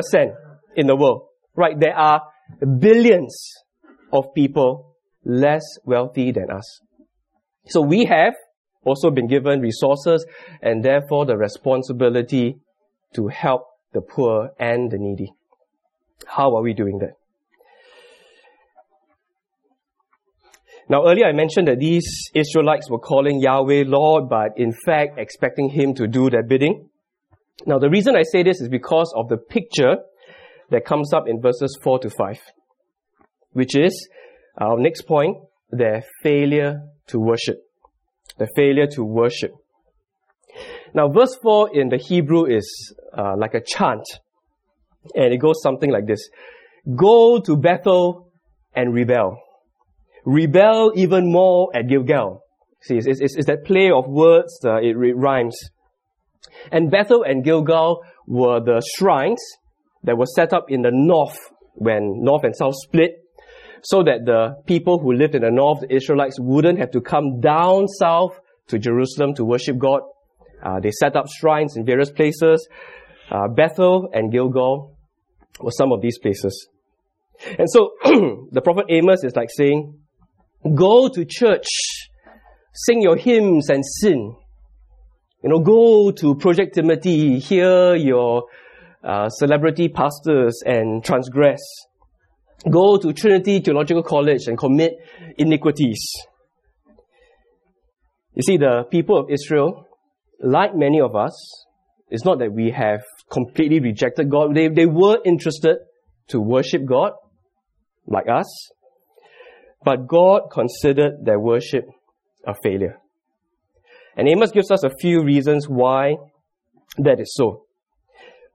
in 0.76 0.86
the 0.86 0.96
world. 0.96 1.28
Right, 1.54 1.78
there 1.78 1.96
are 1.96 2.22
billions 2.78 3.36
of 4.12 4.34
people 4.34 4.96
less 5.24 5.62
wealthy 5.84 6.32
than 6.32 6.50
us. 6.50 6.80
So 7.66 7.80
we 7.80 8.04
have 8.06 8.34
also 8.84 9.10
been 9.10 9.26
given 9.26 9.60
resources 9.60 10.26
and 10.60 10.84
therefore 10.84 11.26
the 11.26 11.36
responsibility 11.36 12.56
to 13.14 13.28
help 13.28 13.62
the 13.92 14.00
poor 14.00 14.50
and 14.58 14.90
the 14.90 14.98
needy. 14.98 15.32
How 16.26 16.54
are 16.56 16.62
we 16.62 16.74
doing 16.74 16.98
that? 16.98 17.12
Now 20.88 21.06
earlier 21.06 21.26
I 21.26 21.32
mentioned 21.32 21.68
that 21.68 21.78
these 21.78 22.30
Israelites 22.34 22.90
were 22.90 22.98
calling 22.98 23.40
Yahweh 23.40 23.84
Lord, 23.86 24.28
but 24.28 24.58
in 24.58 24.72
fact 24.84 25.18
expecting 25.18 25.70
Him 25.70 25.94
to 25.94 26.06
do 26.06 26.28
their 26.28 26.42
bidding. 26.42 26.88
Now 27.66 27.78
the 27.78 27.88
reason 27.88 28.16
I 28.16 28.22
say 28.22 28.42
this 28.42 28.60
is 28.60 28.68
because 28.68 29.12
of 29.16 29.28
the 29.28 29.38
picture 29.38 29.96
that 30.70 30.84
comes 30.84 31.12
up 31.12 31.24
in 31.26 31.40
verses 31.40 31.78
4 31.82 32.00
to 32.00 32.10
5, 32.10 32.40
which 33.52 33.76
is 33.76 34.08
our 34.58 34.78
next 34.78 35.02
point, 35.02 35.36
their 35.70 36.04
failure 36.22 36.80
to 37.08 37.18
worship. 37.18 37.58
The 38.38 38.48
failure 38.56 38.86
to 38.92 39.04
worship. 39.04 39.52
Now 40.94 41.08
verse 41.08 41.36
4 41.42 41.70
in 41.74 41.88
the 41.88 41.96
Hebrew 41.96 42.44
is 42.46 42.94
uh, 43.16 43.34
like 43.36 43.54
a 43.54 43.60
chant. 43.60 44.04
And 45.14 45.32
it 45.32 45.38
goes 45.38 45.60
something 45.62 45.90
like 45.90 46.06
this. 46.06 46.28
Go 46.96 47.40
to 47.40 47.56
Bethel 47.56 48.30
and 48.74 48.94
rebel. 48.94 49.38
Rebel 50.24 50.92
even 50.96 51.30
more 51.30 51.70
at 51.74 51.88
Gilgal. 51.88 52.42
See, 52.82 52.96
it's, 52.96 53.06
it's, 53.06 53.36
it's 53.36 53.46
that 53.46 53.64
play 53.64 53.90
of 53.90 54.06
words, 54.06 54.60
uh, 54.64 54.76
it, 54.76 54.96
it 54.96 55.16
rhymes. 55.16 55.56
And 56.70 56.90
Bethel 56.90 57.22
and 57.22 57.42
Gilgal 57.44 58.02
were 58.26 58.60
the 58.60 58.82
shrines 58.96 59.42
that 60.02 60.16
were 60.16 60.26
set 60.26 60.52
up 60.52 60.66
in 60.68 60.82
the 60.82 60.90
north 60.92 61.38
when 61.74 62.22
north 62.22 62.44
and 62.44 62.54
south 62.54 62.74
split 62.76 63.24
so 63.82 64.02
that 64.02 64.24
the 64.24 64.62
people 64.66 64.98
who 64.98 65.12
lived 65.12 65.34
in 65.34 65.42
the 65.42 65.50
north, 65.50 65.80
the 65.80 65.94
Israelites, 65.94 66.36
wouldn't 66.40 66.78
have 66.78 66.90
to 66.92 67.00
come 67.00 67.40
down 67.40 67.86
south 67.86 68.38
to 68.68 68.78
Jerusalem 68.78 69.34
to 69.34 69.44
worship 69.44 69.78
God. 69.78 70.00
Uh, 70.62 70.80
they 70.80 70.90
set 70.90 71.16
up 71.16 71.26
shrines 71.28 71.76
in 71.76 71.84
various 71.84 72.10
places. 72.10 72.66
Uh, 73.30 73.48
Bethel 73.48 74.08
and 74.12 74.32
Gilgal 74.32 74.96
were 75.60 75.70
some 75.70 75.92
of 75.92 76.00
these 76.00 76.18
places. 76.18 76.68
And 77.58 77.68
so 77.70 77.92
the 78.04 78.62
prophet 78.62 78.86
Amos 78.88 79.22
is 79.22 79.36
like 79.36 79.50
saying, 79.50 79.98
go 80.72 81.08
to 81.08 81.24
church, 81.24 81.66
sing 82.72 83.02
your 83.02 83.16
hymns 83.16 83.68
and 83.68 83.84
sin. 83.84 84.36
You 85.42 85.50
know, 85.50 85.58
go 85.60 86.10
to 86.10 86.34
Project 86.36 86.74
Timothy, 86.74 87.38
hear 87.38 87.94
your 87.94 88.44
uh, 89.02 89.28
celebrity 89.28 89.88
pastors 89.88 90.62
and 90.64 91.04
transgress. 91.04 91.60
Go 92.70 92.96
to 92.96 93.12
Trinity 93.12 93.60
Theological 93.60 94.02
College 94.02 94.46
and 94.46 94.56
commit 94.56 94.94
iniquities. 95.36 96.02
You 98.34 98.42
see, 98.42 98.56
the 98.56 98.84
people 98.90 99.18
of 99.18 99.30
Israel, 99.30 99.86
like 100.40 100.74
many 100.74 101.00
of 101.00 101.14
us, 101.14 101.66
it's 102.08 102.24
not 102.24 102.38
that 102.38 102.52
we 102.52 102.70
have 102.70 103.02
completely 103.30 103.80
rejected 103.80 104.30
God. 104.30 104.54
They, 104.54 104.68
they 104.68 104.86
were 104.86 105.18
interested 105.24 105.76
to 106.28 106.40
worship 106.40 106.86
God, 106.86 107.12
like 108.06 108.28
us, 108.28 108.70
but 109.84 110.06
God 110.06 110.50
considered 110.50 111.24
their 111.24 111.38
worship 111.38 111.84
a 112.46 112.54
failure. 112.62 112.98
And 114.16 114.28
Amos 114.28 114.50
gives 114.52 114.70
us 114.70 114.84
a 114.84 114.90
few 115.00 115.22
reasons 115.22 115.66
why 115.68 116.16
that 116.98 117.20
is 117.20 117.34
so. 117.34 117.64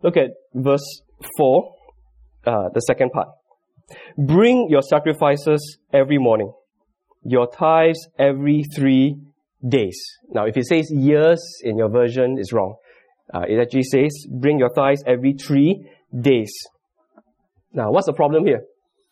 Look 0.02 0.16
at 0.16 0.30
verse 0.54 1.02
4, 1.38 1.76
uh, 2.46 2.70
the 2.74 2.80
second 2.82 3.12
part. 3.12 3.28
Bring 4.18 4.68
your 4.70 4.82
sacrifices 4.82 5.78
every 5.92 6.18
morning, 6.18 6.54
your 7.24 7.48
tithes 7.48 8.08
every 8.18 8.64
three 8.76 9.18
days. 9.68 10.00
Now, 10.30 10.46
if 10.46 10.56
it 10.56 10.66
says 10.66 10.90
years 10.92 11.42
in 11.64 11.78
your 11.78 11.90
version, 11.90 12.38
it's 12.40 12.54
wrong. 12.54 12.76
Uh, 13.34 13.42
it 13.48 13.60
actually 13.60 13.84
says, 13.84 14.12
bring 14.32 14.60
your 14.60 14.70
tithes 14.70 15.04
every 15.06 15.34
three 15.34 15.86
days. 16.18 16.52
Now, 17.74 17.92
what's 17.92 18.08
the 18.08 18.14
problem 18.14 18.46
here? 18.46 18.64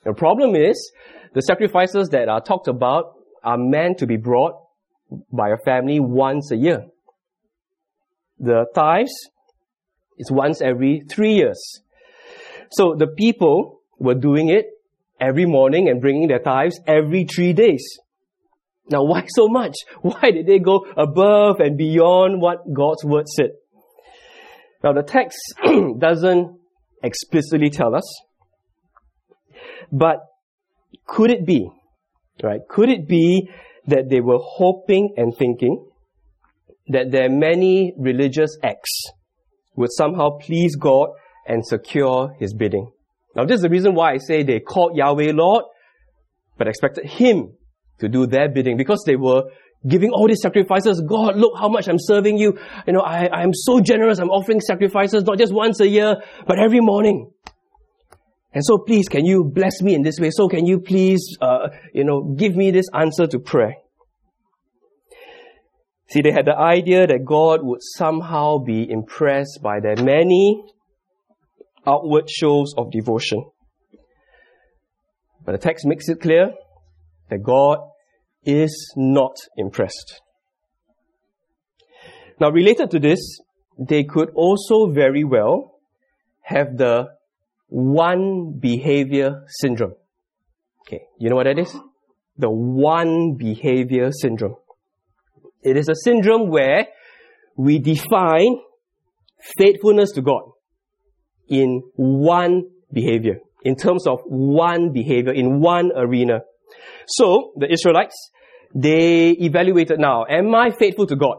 The 0.06 0.14
problem 0.14 0.56
is, 0.56 0.92
the 1.38 1.44
sacrifices 1.44 2.10
that 2.10 2.30
are 2.30 2.42
talked 2.42 2.68
about 2.68 3.14
are 3.44 3.60
meant 3.60 4.00
to 4.00 4.08
be 4.08 4.18
brought 4.18 4.56
by 5.32 5.50
a 5.50 5.58
family 5.64 6.00
once 6.00 6.50
a 6.52 6.56
year. 6.56 6.88
The 8.40 8.66
tithes 8.74 9.14
is 10.18 10.32
once 10.32 10.64
every 10.64 11.04
three 11.08 11.36
years. 11.36 11.62
So 12.72 12.96
the 12.98 13.06
people 13.06 13.82
were 14.00 14.16
doing 14.16 14.50
it 14.50 14.66
every 15.22 15.46
morning 15.46 15.90
and 15.90 16.02
bringing 16.02 16.28
their 16.28 16.40
tithes 16.40 16.80
every 16.88 17.26
three 17.26 17.54
days. 17.54 17.86
Now, 18.90 19.04
why 19.04 19.28
so 19.28 19.48
much? 19.48 19.76
Why 20.02 20.32
did 20.32 20.48
they 20.48 20.58
go 20.58 20.88
above 20.98 21.60
and 21.60 21.78
beyond 21.78 22.42
what 22.42 22.74
God's 22.74 23.06
word 23.06 23.28
said? 23.28 23.52
Now, 24.84 24.94
the 24.94 25.04
text 25.04 25.38
doesn't 26.00 26.58
explicitly 27.04 27.70
tell 27.70 27.94
us, 27.94 28.22
but 29.92 30.22
could 31.06 31.32
it 31.32 31.46
be, 31.46 31.70
right? 32.44 32.62
Could 32.70 32.90
it 32.90 33.08
be 33.08 33.50
that 33.88 34.10
they 34.10 34.22
were 34.22 34.40
hoping 34.42 35.14
and 35.18 35.36
thinking 35.36 35.86
that 36.90 37.12
their 37.12 37.30
many 37.30 37.94
religious 37.98 38.58
acts 38.64 39.12
would 39.76 39.92
somehow 39.92 40.38
please 40.40 40.76
God 40.76 41.10
and 41.48 41.66
secure 41.66 42.36
His 42.40 42.54
bidding? 42.54 42.92
Now, 43.36 43.46
this 43.46 43.56
is 43.56 43.62
the 43.62 43.70
reason 43.70 43.94
why 43.94 44.14
I 44.14 44.18
say 44.18 44.44
they 44.44 44.60
called 44.60 44.96
Yahweh 44.96 45.32
Lord, 45.34 45.64
but 46.58 46.68
expected 46.68 47.06
Him 47.06 47.54
to 48.00 48.10
do 48.10 48.28
their 48.28 48.50
bidding 48.50 48.78
because 48.78 49.04
they 49.06 49.16
were 49.16 49.44
giving 49.88 50.12
all 50.12 50.28
these 50.28 50.42
sacrifices. 50.42 51.02
God, 51.08 51.38
look 51.38 51.54
how 51.58 51.70
much 51.70 51.88
I'm 51.88 52.00
serving 52.00 52.38
you. 52.38 52.58
You 52.86 52.94
know, 52.94 53.02
I, 53.02 53.30
I'm 53.30 53.54
so 53.54 53.80
generous. 53.80 54.20
I'm 54.20 54.30
offering 54.30 54.60
sacrifices 54.60 55.24
not 55.24 55.38
just 55.38 55.54
once 55.54 55.80
a 55.80 55.88
year, 55.88 56.16
but 56.48 56.60
every 56.60 56.80
morning. 56.80 57.32
And 58.54 58.64
so 58.66 58.78
please, 58.78 59.08
can 59.08 59.26
you 59.26 59.44
bless 59.44 59.82
me 59.82 59.94
in 59.94 60.02
this 60.02 60.20
way? 60.20 60.30
So 60.32 60.48
can 60.48 60.66
you 60.66 60.80
please, 60.80 61.38
uh, 61.42 61.70
you 61.94 62.04
know, 62.04 62.36
give 62.38 62.56
me 62.56 62.72
this 62.72 62.88
answer 62.94 63.28
to 63.28 63.40
prayer? 63.40 63.76
See, 66.10 66.22
they 66.22 66.32
had 66.32 66.46
the 66.46 66.58
idea 66.58 67.06
that 67.06 67.26
God 67.26 67.60
would 67.64 67.82
somehow 67.82 68.60
be 68.60 68.90
impressed 68.90 69.60
by 69.62 69.80
their 69.82 70.02
many 70.02 70.64
outward 71.86 72.30
shows 72.30 72.74
of 72.78 72.92
devotion. 72.92 73.44
But 75.46 75.52
the 75.54 75.58
text 75.58 75.86
makes 75.86 76.08
it 76.08 76.22
clear 76.22 76.52
that 77.30 77.44
God 77.44 77.80
is 78.46 78.94
not 78.96 79.36
impressed. 79.58 80.22
Now, 82.40 82.52
related 82.52 82.92
to 82.92 83.00
this, 83.00 83.40
they 83.78 84.04
could 84.04 84.30
also 84.34 84.92
very 84.92 85.24
well 85.24 85.80
have 86.42 86.78
the 86.78 87.08
one 87.68 88.58
behavior 88.60 89.44
syndrome. 89.48 89.94
Okay, 90.88 91.02
you 91.20 91.30
know 91.30 91.36
what 91.36 91.46
that 91.46 91.60
is? 91.60 91.76
The 92.38 92.50
one 92.50 93.36
behavior 93.38 94.12
syndrome. 94.12 94.56
It 95.62 95.76
is 95.76 95.90
a 95.90 95.96
syndrome 95.96 96.50
where 96.50 96.88
we 97.58 97.80
define 97.80 98.58
faithfulness 99.58 100.12
to 100.14 100.22
God 100.22 100.44
in 101.50 101.82
one 101.96 102.64
behavior, 102.92 103.40
in 103.64 103.76
terms 103.76 104.08
of 104.08 104.20
one 104.26 104.92
behavior, 104.94 105.34
in 105.34 105.60
one 105.60 105.92
arena. 105.96 106.42
So, 107.08 107.54
the 107.56 107.72
Israelites, 107.72 108.32
they 108.76 109.32
evaluated 109.32 110.00
now, 110.00 110.26
am 110.30 110.54
I 110.54 110.72
faithful 110.72 111.08
to 111.08 111.16
God? 111.16 111.38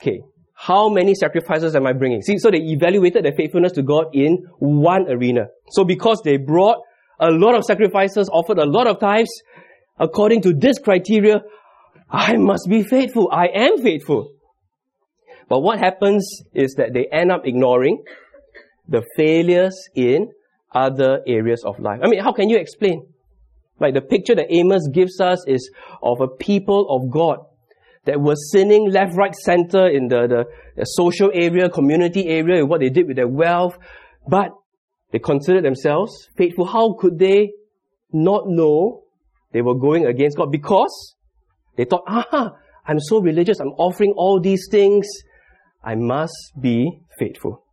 Okay, 0.00 0.20
how 0.66 0.88
many 0.88 1.14
sacrifices 1.14 1.76
am 1.76 1.86
I 1.86 1.92
bringing? 1.92 2.22
See, 2.22 2.38
so 2.38 2.50
they 2.50 2.58
evaluated 2.58 3.22
their 3.22 3.34
faithfulness 3.36 3.72
to 3.72 3.82
God 3.82 4.06
in 4.14 4.46
one 4.58 5.10
arena. 5.10 5.48
So 5.68 5.84
because 5.84 6.22
they 6.24 6.38
brought 6.38 6.78
a 7.20 7.30
lot 7.30 7.54
of 7.54 7.64
sacrifices, 7.64 8.30
offered 8.32 8.58
a 8.58 8.64
lot 8.64 8.86
of 8.86 8.98
tithes, 8.98 9.28
according 9.98 10.40
to 10.42 10.54
this 10.54 10.78
criteria, 10.78 11.42
I 12.10 12.38
must 12.38 12.66
be 12.70 12.82
faithful. 12.82 13.28
I 13.30 13.48
am 13.48 13.82
faithful. 13.82 14.32
But 15.50 15.60
what 15.60 15.80
happens 15.80 16.42
is 16.54 16.76
that 16.78 16.94
they 16.94 17.08
end 17.12 17.30
up 17.30 17.42
ignoring 17.44 18.02
the 18.88 19.02
failures 19.16 19.76
in 19.94 20.32
other 20.74 21.20
areas 21.26 21.62
of 21.66 21.78
life. 21.78 22.00
I 22.02 22.08
mean, 22.08 22.20
how 22.20 22.32
can 22.32 22.48
you 22.48 22.56
explain? 22.56 23.06
Like 23.80 23.92
the 23.92 24.00
picture 24.00 24.34
that 24.34 24.46
Amos 24.48 24.88
gives 24.88 25.20
us 25.20 25.44
is 25.46 25.70
of 26.02 26.22
a 26.22 26.28
people 26.28 26.86
of 26.88 27.10
God 27.12 27.40
that 28.06 28.20
were 28.20 28.36
sinning 28.52 28.90
left, 28.90 29.16
right, 29.16 29.34
center 29.34 29.88
in 29.88 30.08
the, 30.08 30.26
the, 30.28 30.44
the 30.76 30.84
social 30.84 31.30
area, 31.32 31.68
community 31.68 32.28
area, 32.28 32.64
what 32.64 32.80
they 32.80 32.90
did 32.90 33.06
with 33.06 33.16
their 33.16 33.28
wealth, 33.28 33.76
but 34.28 34.48
they 35.12 35.18
considered 35.18 35.64
themselves 35.64 36.28
faithful. 36.36 36.66
How 36.66 36.94
could 36.98 37.18
they 37.18 37.52
not 38.12 38.42
know 38.46 39.04
they 39.52 39.62
were 39.62 39.78
going 39.78 40.06
against 40.06 40.36
God? 40.36 40.50
Because 40.50 41.14
they 41.76 41.84
thought, 41.84 42.04
ah, 42.06 42.52
I'm 42.86 43.00
so 43.00 43.20
religious, 43.20 43.60
I'm 43.60 43.72
offering 43.78 44.12
all 44.16 44.40
these 44.40 44.68
things, 44.70 45.06
I 45.82 45.94
must 45.94 46.52
be 46.60 47.00
faithful. 47.18 47.64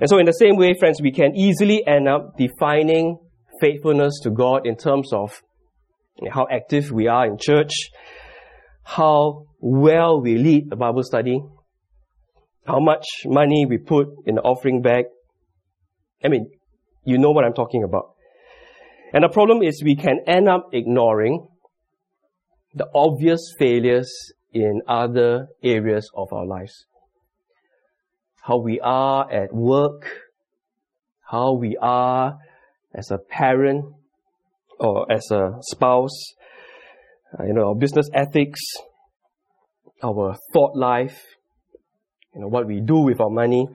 And 0.00 0.08
so 0.08 0.18
in 0.18 0.26
the 0.26 0.32
same 0.32 0.56
way, 0.56 0.74
friends, 0.78 1.00
we 1.02 1.12
can 1.12 1.36
easily 1.36 1.86
end 1.86 2.08
up 2.08 2.36
defining 2.36 3.18
faithfulness 3.60 4.20
to 4.22 4.30
God 4.30 4.66
in 4.66 4.76
terms 4.76 5.12
of 5.12 5.42
how 6.30 6.46
active 6.50 6.90
we 6.90 7.08
are 7.08 7.26
in 7.26 7.36
church, 7.38 7.90
how 8.82 9.46
well 9.60 10.20
we 10.20 10.36
lead 10.38 10.72
a 10.72 10.76
Bible 10.76 11.02
study, 11.02 11.42
how 12.66 12.80
much 12.80 13.06
money 13.26 13.66
we 13.66 13.78
put 13.78 14.08
in 14.26 14.36
the 14.36 14.42
offering 14.42 14.82
bag. 14.82 15.06
I 16.24 16.28
mean, 16.28 16.50
you 17.04 17.18
know 17.18 17.30
what 17.30 17.44
I'm 17.44 17.54
talking 17.54 17.82
about. 17.82 18.14
And 19.12 19.24
the 19.24 19.28
problem 19.28 19.62
is 19.62 19.82
we 19.84 19.96
can 19.96 20.20
end 20.26 20.48
up 20.48 20.70
ignoring 20.72 21.46
the 22.74 22.86
obvious 22.94 23.54
failures 23.58 24.10
in 24.52 24.80
other 24.88 25.48
areas 25.62 26.10
of 26.14 26.32
our 26.32 26.46
lives. 26.46 26.86
How 28.40 28.58
we 28.58 28.80
are 28.80 29.30
at 29.30 29.52
work, 29.52 30.06
how 31.30 31.52
we 31.52 31.76
are 31.80 32.38
as 32.94 33.10
a 33.10 33.18
parent 33.18 33.84
or 34.78 35.10
as 35.10 35.30
a 35.30 35.52
spouse, 35.60 36.34
uh, 37.38 37.44
you 37.44 37.54
know, 37.54 37.68
our 37.68 37.74
business 37.74 38.08
ethics, 38.14 38.60
our 40.02 40.36
thought 40.52 40.76
life, 40.76 41.20
you 42.34 42.40
know, 42.40 42.48
what 42.48 42.66
we 42.66 42.80
do 42.80 42.98
with 42.98 43.20
our 43.20 43.30
money. 43.30 43.66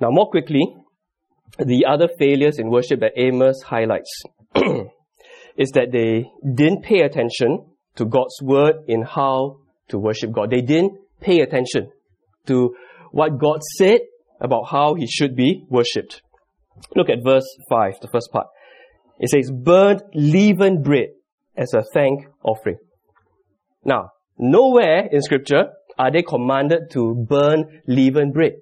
Now, 0.00 0.10
more 0.10 0.30
quickly, 0.30 0.62
the 1.58 1.86
other 1.86 2.08
failures 2.18 2.58
in 2.58 2.70
worship 2.70 3.00
that 3.00 3.12
Amos 3.16 3.62
highlights 3.62 4.22
is 5.56 5.70
that 5.70 5.90
they 5.90 6.30
didn't 6.54 6.84
pay 6.84 7.00
attention 7.00 7.66
to 7.96 8.04
God's 8.04 8.40
word 8.40 8.76
in 8.86 9.02
how 9.02 9.56
to 9.88 9.98
worship 9.98 10.30
God. 10.32 10.50
They 10.50 10.60
didn't 10.60 10.92
pay 11.20 11.40
attention 11.40 11.90
to 12.46 12.74
what 13.10 13.38
God 13.38 13.60
said 13.76 14.00
about 14.40 14.68
how 14.70 14.94
he 14.94 15.06
should 15.06 15.34
be 15.34 15.64
worshipped. 15.68 16.22
Look 16.94 17.08
at 17.08 17.24
verse 17.24 17.46
5, 17.68 18.00
the 18.00 18.08
first 18.08 18.30
part. 18.30 18.46
It 19.18 19.30
says, 19.30 19.50
burn 19.50 20.00
leavened 20.14 20.84
bread 20.84 21.08
as 21.56 21.74
a 21.74 21.82
thank 21.92 22.26
offering. 22.42 22.78
Now, 23.84 24.10
nowhere 24.38 25.08
in 25.10 25.22
scripture 25.22 25.70
are 25.98 26.12
they 26.12 26.22
commanded 26.22 26.90
to 26.92 27.14
burn 27.28 27.82
leavened 27.86 28.34
bread. 28.34 28.52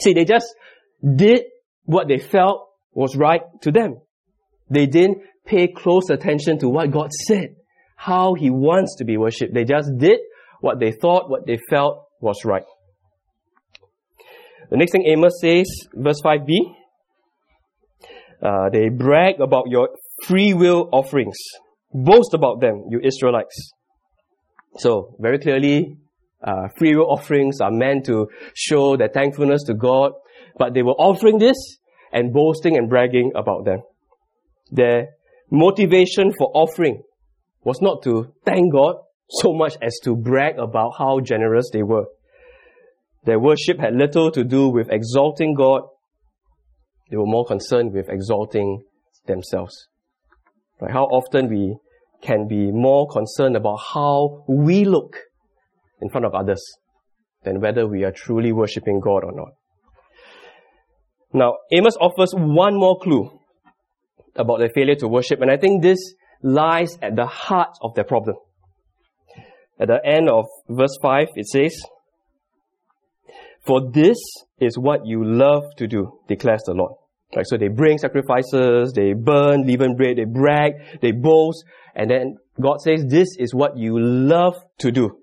See, 0.00 0.12
they 0.12 0.24
just 0.24 0.46
did 1.02 1.42
what 1.84 2.06
they 2.08 2.18
felt 2.18 2.68
was 2.92 3.16
right 3.16 3.42
to 3.62 3.72
them. 3.72 4.00
They 4.70 4.86
didn't 4.86 5.18
pay 5.44 5.68
close 5.68 6.10
attention 6.10 6.58
to 6.58 6.68
what 6.68 6.90
God 6.90 7.12
said, 7.12 7.56
how 7.96 8.34
He 8.34 8.50
wants 8.50 8.96
to 8.98 9.04
be 9.04 9.16
worshipped. 9.16 9.54
They 9.54 9.64
just 9.64 9.90
did 9.98 10.18
what 10.60 10.78
they 10.80 10.92
thought, 10.92 11.28
what 11.30 11.46
they 11.46 11.58
felt 11.70 12.06
was 12.20 12.44
right. 12.44 12.64
The 14.70 14.76
next 14.76 14.92
thing 14.92 15.06
Amos 15.06 15.40
says, 15.40 15.66
verse 15.94 16.20
5b, 16.24 16.48
uh, 18.42 18.68
they 18.70 18.88
brag 18.88 19.40
about 19.40 19.64
your 19.68 19.90
free 20.24 20.54
will 20.54 20.88
offerings. 20.92 21.36
Boast 21.92 22.34
about 22.34 22.60
them, 22.60 22.84
you 22.90 23.00
Israelites. 23.02 23.72
So, 24.78 25.16
very 25.18 25.38
clearly, 25.38 25.96
uh, 26.42 26.68
free 26.76 26.94
will 26.94 27.10
offerings 27.10 27.60
are 27.60 27.70
meant 27.70 28.04
to 28.06 28.28
show 28.54 28.96
their 28.96 29.08
thankfulness 29.08 29.64
to 29.64 29.74
God, 29.74 30.12
but 30.58 30.74
they 30.74 30.82
were 30.82 30.92
offering 30.98 31.38
this 31.38 31.56
and 32.12 32.32
boasting 32.32 32.76
and 32.76 32.88
bragging 32.88 33.32
about 33.34 33.64
them. 33.64 33.80
Their 34.70 35.08
motivation 35.50 36.32
for 36.36 36.50
offering 36.54 37.02
was 37.64 37.80
not 37.80 38.02
to 38.02 38.32
thank 38.44 38.72
God 38.72 38.96
so 39.28 39.52
much 39.52 39.76
as 39.82 39.98
to 40.04 40.14
brag 40.14 40.58
about 40.58 40.92
how 40.98 41.20
generous 41.20 41.70
they 41.72 41.82
were. 41.82 42.06
Their 43.24 43.40
worship 43.40 43.80
had 43.80 43.94
little 43.94 44.30
to 44.30 44.44
do 44.44 44.68
with 44.68 44.88
exalting 44.90 45.54
God. 45.54 45.82
They 47.10 47.16
were 47.16 47.26
more 47.26 47.44
concerned 47.44 47.92
with 47.92 48.08
exalting 48.08 48.82
themselves. 49.26 49.88
Right? 50.80 50.92
How 50.92 51.04
often 51.04 51.48
we 51.48 51.76
can 52.22 52.48
be 52.48 52.70
more 52.72 53.08
concerned 53.08 53.56
about 53.56 53.78
how 53.94 54.44
we 54.48 54.84
look 54.84 55.16
in 56.00 56.08
front 56.08 56.26
of 56.26 56.34
others 56.34 56.62
than 57.44 57.60
whether 57.60 57.86
we 57.86 58.04
are 58.04 58.12
truly 58.12 58.52
worshipping 58.52 59.00
God 59.00 59.24
or 59.24 59.32
not. 59.32 59.52
Now, 61.32 61.56
Amos 61.72 61.96
offers 62.00 62.32
one 62.34 62.78
more 62.78 62.98
clue 62.98 63.30
about 64.34 64.58
their 64.58 64.68
failure 64.68 64.96
to 64.96 65.08
worship, 65.08 65.40
and 65.40 65.50
I 65.50 65.56
think 65.56 65.82
this 65.82 65.98
lies 66.42 66.98
at 67.02 67.16
the 67.16 67.26
heart 67.26 67.76
of 67.82 67.94
their 67.94 68.04
problem. 68.04 68.36
At 69.78 69.88
the 69.88 70.00
end 70.04 70.28
of 70.28 70.46
verse 70.68 70.96
5, 71.00 71.28
it 71.34 71.46
says, 71.46 71.82
For 73.66 73.90
this 73.90 74.18
is 74.60 74.78
what 74.78 75.06
you 75.06 75.24
love 75.24 75.64
to 75.78 75.88
do, 75.88 76.20
declares 76.28 76.62
the 76.64 76.74
Lord. 76.74 76.92
Right, 77.34 77.44
so 77.44 77.56
they 77.56 77.68
bring 77.68 77.98
sacrifices, 77.98 78.92
they 78.92 79.12
burn 79.12 79.66
leavened 79.66 79.96
bread, 79.96 80.16
they 80.16 80.24
brag, 80.24 80.74
they 81.02 81.10
boast, 81.10 81.64
and 81.94 82.08
then 82.08 82.36
God 82.60 82.80
says, 82.80 83.04
This 83.08 83.36
is 83.38 83.52
what 83.52 83.76
you 83.76 83.98
love 83.98 84.54
to 84.78 84.92
do. 84.92 85.18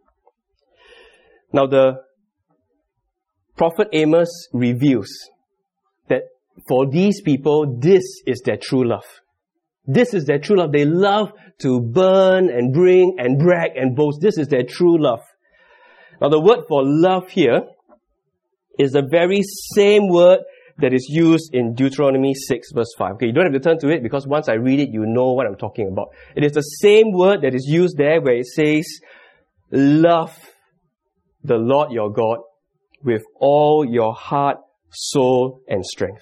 Now 1.54 1.68
the 1.68 1.94
prophet 3.56 3.88
Amos 3.94 4.50
reveals 4.52 5.10
that 6.10 6.24
for 6.68 6.90
these 6.90 7.22
people, 7.22 7.78
this 7.80 8.04
is 8.28 8.42
their 8.42 8.58
true 8.58 8.88
love. 8.88 9.06
This 9.86 10.14
is 10.14 10.26
their 10.26 10.40
true 10.40 10.58
love. 10.58 10.72
They 10.72 10.86
love 10.86 11.32
to 11.60 11.80
burn 11.80 12.50
and 12.50 12.74
bring 12.74 13.16
and 13.18 13.40
brag 13.40 13.72
and 13.76 13.96
boast. 13.96 14.20
This 14.22 14.38
is 14.38 14.50
their 14.50 14.64
true 14.64 15.02
love. 15.02 15.22
Now 16.20 16.30
the 16.30 16.40
word 16.40 16.66
for 16.68 16.82
love 16.84 17.30
here 17.30 17.62
is 18.80 18.92
the 18.92 19.04
very 19.10 19.42
same 19.76 20.08
word 20.08 20.40
that 20.80 20.94
is 20.94 21.06
used 21.10 21.54
in 21.54 21.76
Deuteronomy 21.76 22.34
6 22.34 22.72
verse 22.74 22.94
5. 22.98 23.14
Okay, 23.14 23.28
you 23.28 23.34
don't 23.34 23.46
have 23.46 23.54
to 23.54 23.60
turn 23.60 23.80
to 23.80 23.90
it 23.90 24.02
because 24.02 24.26
once 24.28 24.50
I 24.50 24.54
read 24.54 24.80
it, 24.80 24.90
you 24.92 25.06
know 25.06 25.34
what 25.34 25.46
I'm 25.46 25.56
talking 25.56 25.90
about. 25.92 26.10
It 26.36 26.44
is 26.44 26.54
the 26.54 26.62
same 26.62 27.12
word 27.12 27.42
that 27.44 27.54
is 27.54 27.66
used 27.68 27.98
there 27.98 28.22
where 28.22 28.38
it 28.38 28.48
says, 28.48 28.88
love 29.72 30.36
the 31.44 31.56
Lord 31.56 31.92
your 31.92 32.12
God 32.12 32.40
with 33.04 33.22
all 33.40 33.86
your 33.88 34.14
heart, 34.14 34.58
soul, 34.90 35.62
and 35.68 35.86
strength. 35.86 36.22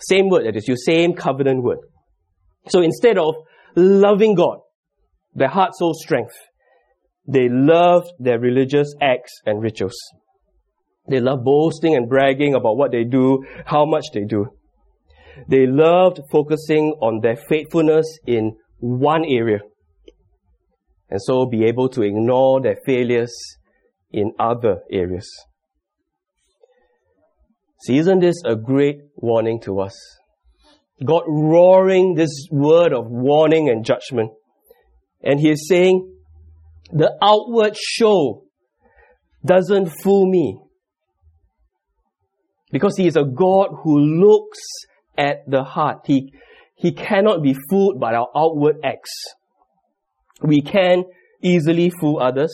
Same 0.00 0.28
word 0.28 0.46
that 0.46 0.56
is 0.56 0.66
used, 0.66 0.82
same 0.84 1.14
covenant 1.14 1.62
word. 1.62 1.78
So 2.68 2.80
instead 2.80 3.18
of 3.18 3.34
loving 3.76 4.34
God, 4.34 4.58
their 5.34 5.48
heart, 5.48 5.74
soul, 5.76 5.94
strength, 5.94 6.34
they 7.26 7.48
loved 7.48 8.08
their 8.18 8.40
religious 8.40 8.92
acts 9.00 9.40
and 9.46 9.62
rituals. 9.62 9.96
They 11.08 11.20
love 11.20 11.44
boasting 11.44 11.94
and 11.94 12.08
bragging 12.08 12.54
about 12.54 12.76
what 12.76 12.92
they 12.92 13.04
do, 13.04 13.44
how 13.66 13.84
much 13.84 14.04
they 14.14 14.24
do. 14.24 14.46
They 15.48 15.66
loved 15.66 16.20
focusing 16.30 16.94
on 17.00 17.20
their 17.20 17.36
faithfulness 17.36 18.06
in 18.26 18.56
one 18.78 19.24
area. 19.24 19.60
And 21.10 21.20
so 21.20 21.46
be 21.46 21.64
able 21.64 21.88
to 21.90 22.02
ignore 22.02 22.60
their 22.60 22.76
failures 22.86 23.34
in 24.10 24.32
other 24.38 24.80
areas. 24.90 25.28
See, 27.82 27.98
isn't 27.98 28.20
this 28.20 28.36
a 28.44 28.54
great 28.54 28.98
warning 29.16 29.60
to 29.62 29.80
us? 29.80 29.98
God 31.04 31.24
roaring 31.26 32.14
this 32.14 32.46
word 32.50 32.92
of 32.92 33.06
warning 33.08 33.68
and 33.68 33.84
judgment. 33.84 34.30
And 35.22 35.40
He 35.40 35.50
is 35.50 35.66
saying, 35.68 36.08
the 36.92 37.12
outward 37.20 37.76
show 37.76 38.44
doesn't 39.44 39.88
fool 40.02 40.30
me. 40.30 40.58
Because 42.72 42.96
He 42.96 43.06
is 43.06 43.16
a 43.16 43.24
God 43.24 43.68
who 43.84 43.98
looks 43.98 44.58
at 45.16 45.48
the 45.48 45.62
heart. 45.62 46.00
He, 46.06 46.32
he 46.74 46.92
cannot 46.92 47.42
be 47.42 47.54
fooled 47.70 48.00
by 48.00 48.14
our 48.14 48.28
outward 48.34 48.76
acts. 48.82 49.12
We 50.42 50.62
can 50.62 51.04
easily 51.42 51.92
fool 52.00 52.18
others. 52.20 52.52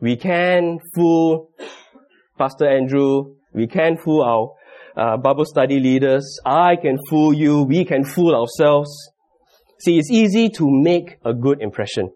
We 0.00 0.16
can 0.16 0.78
fool 0.94 1.50
Pastor 2.38 2.66
Andrew. 2.66 3.34
We 3.52 3.66
can 3.66 3.98
fool 3.98 4.22
our 4.22 4.54
uh, 4.96 5.16
Bible 5.18 5.44
study 5.44 5.78
leaders. 5.78 6.38
I 6.44 6.76
can 6.76 6.98
fool 7.08 7.34
you. 7.34 7.64
We 7.64 7.84
can 7.84 8.04
fool 8.04 8.34
ourselves. 8.34 8.90
See, 9.80 9.98
it's 9.98 10.10
easy 10.10 10.48
to 10.50 10.66
make 10.68 11.18
a 11.24 11.34
good 11.34 11.60
impression. 11.60 12.10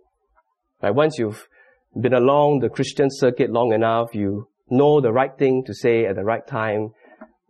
Right? 0.82 0.94
Once 0.94 1.18
you've 1.18 1.46
been 2.00 2.14
along 2.14 2.60
the 2.60 2.68
Christian 2.68 3.08
circuit 3.10 3.50
long 3.50 3.72
enough, 3.72 4.14
you 4.14 4.48
know 4.68 5.00
the 5.00 5.12
right 5.12 5.36
thing 5.38 5.64
to 5.66 5.74
say 5.74 6.06
at 6.06 6.16
the 6.16 6.24
right 6.24 6.46
time, 6.46 6.90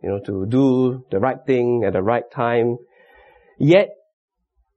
you 0.01 0.09
know, 0.09 0.19
to 0.25 0.45
do 0.47 1.05
the 1.11 1.19
right 1.19 1.37
thing 1.45 1.83
at 1.85 1.93
the 1.93 2.01
right 2.01 2.29
time. 2.31 2.77
Yet, 3.57 3.89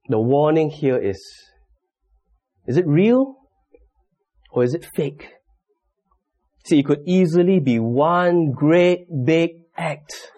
the 0.09 0.19
warning 0.19 0.71
here 0.71 0.97
is, 0.97 1.21
is 2.67 2.77
it 2.77 2.87
real 2.87 3.37
or 4.51 4.65
is 4.65 4.75
it 4.75 4.87
fake? 4.95 5.29
See, 6.65 6.81
it 6.81 6.87
could 6.87 7.03
easily 7.07 7.61
be 7.61 7.79
one 7.79 8.53
great 8.53 9.07
big 9.25 9.51
act. 9.77 10.31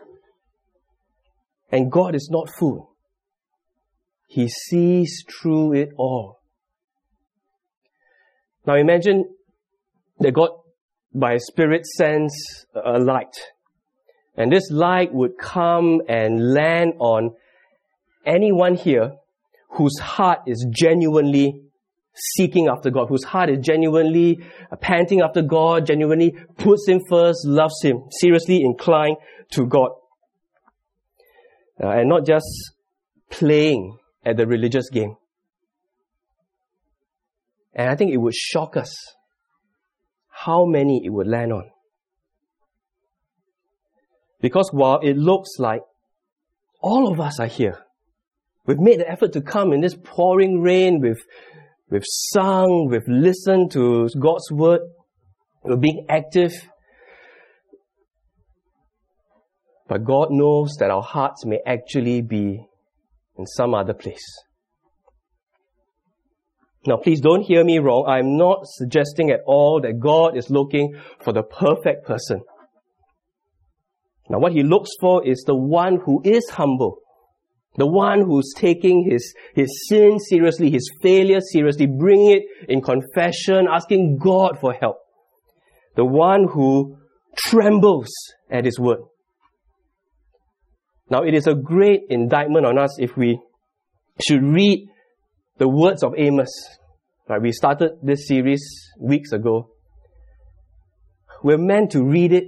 And 1.72 1.90
God 1.90 2.14
is 2.14 2.28
not 2.30 2.48
fooled. 2.58 2.88
He 4.26 4.48
sees 4.48 5.24
through 5.28 5.74
it 5.74 5.90
all. 5.96 6.40
Now 8.64 8.74
imagine 8.74 9.24
that 10.20 10.32
God, 10.32 10.50
by 11.14 11.36
Spirit, 11.38 11.86
sends 11.86 12.66
a 12.74 12.98
light. 12.98 13.36
And 14.36 14.52
this 14.52 14.70
light 14.70 15.12
would 15.12 15.38
come 15.38 16.00
and 16.08 16.54
land 16.54 16.94
on 16.98 17.34
anyone 18.24 18.76
here 18.76 19.12
whose 19.70 19.98
heart 19.98 20.40
is 20.46 20.66
genuinely 20.70 21.62
seeking 22.14 22.68
after 22.68 22.90
God, 22.90 23.08
whose 23.08 23.24
heart 23.24 23.50
is 23.50 23.58
genuinely 23.60 24.40
panting 24.80 25.20
after 25.20 25.42
God, 25.42 25.86
genuinely 25.86 26.34
puts 26.58 26.88
Him 26.88 27.00
first, 27.08 27.46
loves 27.46 27.80
Him, 27.82 28.04
seriously 28.10 28.62
inclined 28.62 29.16
to 29.52 29.66
God. 29.66 29.90
uh, 31.82 31.88
and 31.88 32.08
not 32.08 32.26
just 32.26 32.46
playing 33.30 33.96
at 34.24 34.36
the 34.36 34.46
religious 34.46 34.90
game. 34.90 35.16
And 37.74 37.88
I 37.88 37.96
think 37.96 38.12
it 38.12 38.18
would 38.18 38.34
shock 38.34 38.76
us 38.76 38.94
how 40.44 40.64
many 40.64 41.02
it 41.04 41.10
would 41.10 41.26
land 41.26 41.52
on. 41.52 41.70
Because 44.40 44.70
while 44.72 45.00
it 45.00 45.16
looks 45.16 45.58
like 45.58 45.82
all 46.80 47.12
of 47.12 47.20
us 47.20 47.38
are 47.38 47.46
here, 47.46 47.78
we've 48.66 48.78
made 48.78 49.00
the 49.00 49.10
effort 49.10 49.32
to 49.34 49.42
come 49.42 49.72
in 49.72 49.80
this 49.82 49.96
pouring 50.02 50.62
rain, 50.62 51.00
we've, 51.00 51.22
we've 51.90 52.06
sung, 52.06 52.88
we've 52.90 53.06
listened 53.06 53.70
to 53.72 54.08
God's 54.18 54.50
word, 54.50 54.80
we're 55.62 55.76
being 55.76 56.06
active. 56.08 56.52
But 59.88 60.04
God 60.04 60.28
knows 60.30 60.76
that 60.78 60.90
our 60.90 61.02
hearts 61.02 61.44
may 61.44 61.58
actually 61.66 62.22
be 62.22 62.64
in 63.36 63.46
some 63.46 63.74
other 63.74 63.92
place. 63.92 64.24
Now, 66.86 66.96
please 66.96 67.20
don't 67.20 67.42
hear 67.42 67.62
me 67.62 67.78
wrong. 67.78 68.06
I'm 68.08 68.36
not 68.38 68.60
suggesting 68.64 69.30
at 69.30 69.40
all 69.46 69.80
that 69.82 70.00
God 70.00 70.36
is 70.36 70.48
looking 70.48 70.94
for 71.22 71.32
the 71.32 71.42
perfect 71.42 72.06
person. 72.06 72.40
Now, 74.30 74.38
what 74.38 74.52
he 74.52 74.62
looks 74.62 74.90
for 75.00 75.26
is 75.26 75.42
the 75.46 75.56
one 75.56 75.98
who 76.06 76.22
is 76.24 76.48
humble, 76.50 76.98
the 77.76 77.86
one 77.86 78.22
who's 78.24 78.54
taking 78.56 79.08
his, 79.10 79.34
his 79.54 79.88
sin 79.88 80.18
seriously, 80.18 80.70
his 80.70 80.90
failure 81.02 81.40
seriously, 81.40 81.86
bringing 81.86 82.30
it 82.30 82.42
in 82.68 82.80
confession, 82.80 83.66
asking 83.70 84.18
God 84.18 84.58
for 84.58 84.72
help. 84.72 84.96
The 85.96 86.04
one 86.04 86.46
who 86.50 86.96
trembles 87.36 88.08
at 88.50 88.64
his 88.64 88.78
word. 88.78 89.00
Now, 91.10 91.24
it 91.24 91.34
is 91.34 91.46
a 91.46 91.54
great 91.54 92.02
indictment 92.08 92.64
on 92.64 92.78
us 92.78 92.98
if 93.00 93.16
we 93.16 93.38
should 94.26 94.42
read 94.42 94.88
the 95.60 95.68
words 95.68 96.02
of 96.02 96.14
Amos. 96.16 96.50
Right, 97.28 97.40
we 97.40 97.52
started 97.52 97.92
this 98.02 98.26
series 98.26 98.62
weeks 98.98 99.30
ago. 99.30 99.70
We're 101.44 101.58
meant 101.58 101.92
to 101.92 102.02
read 102.02 102.32
it 102.32 102.44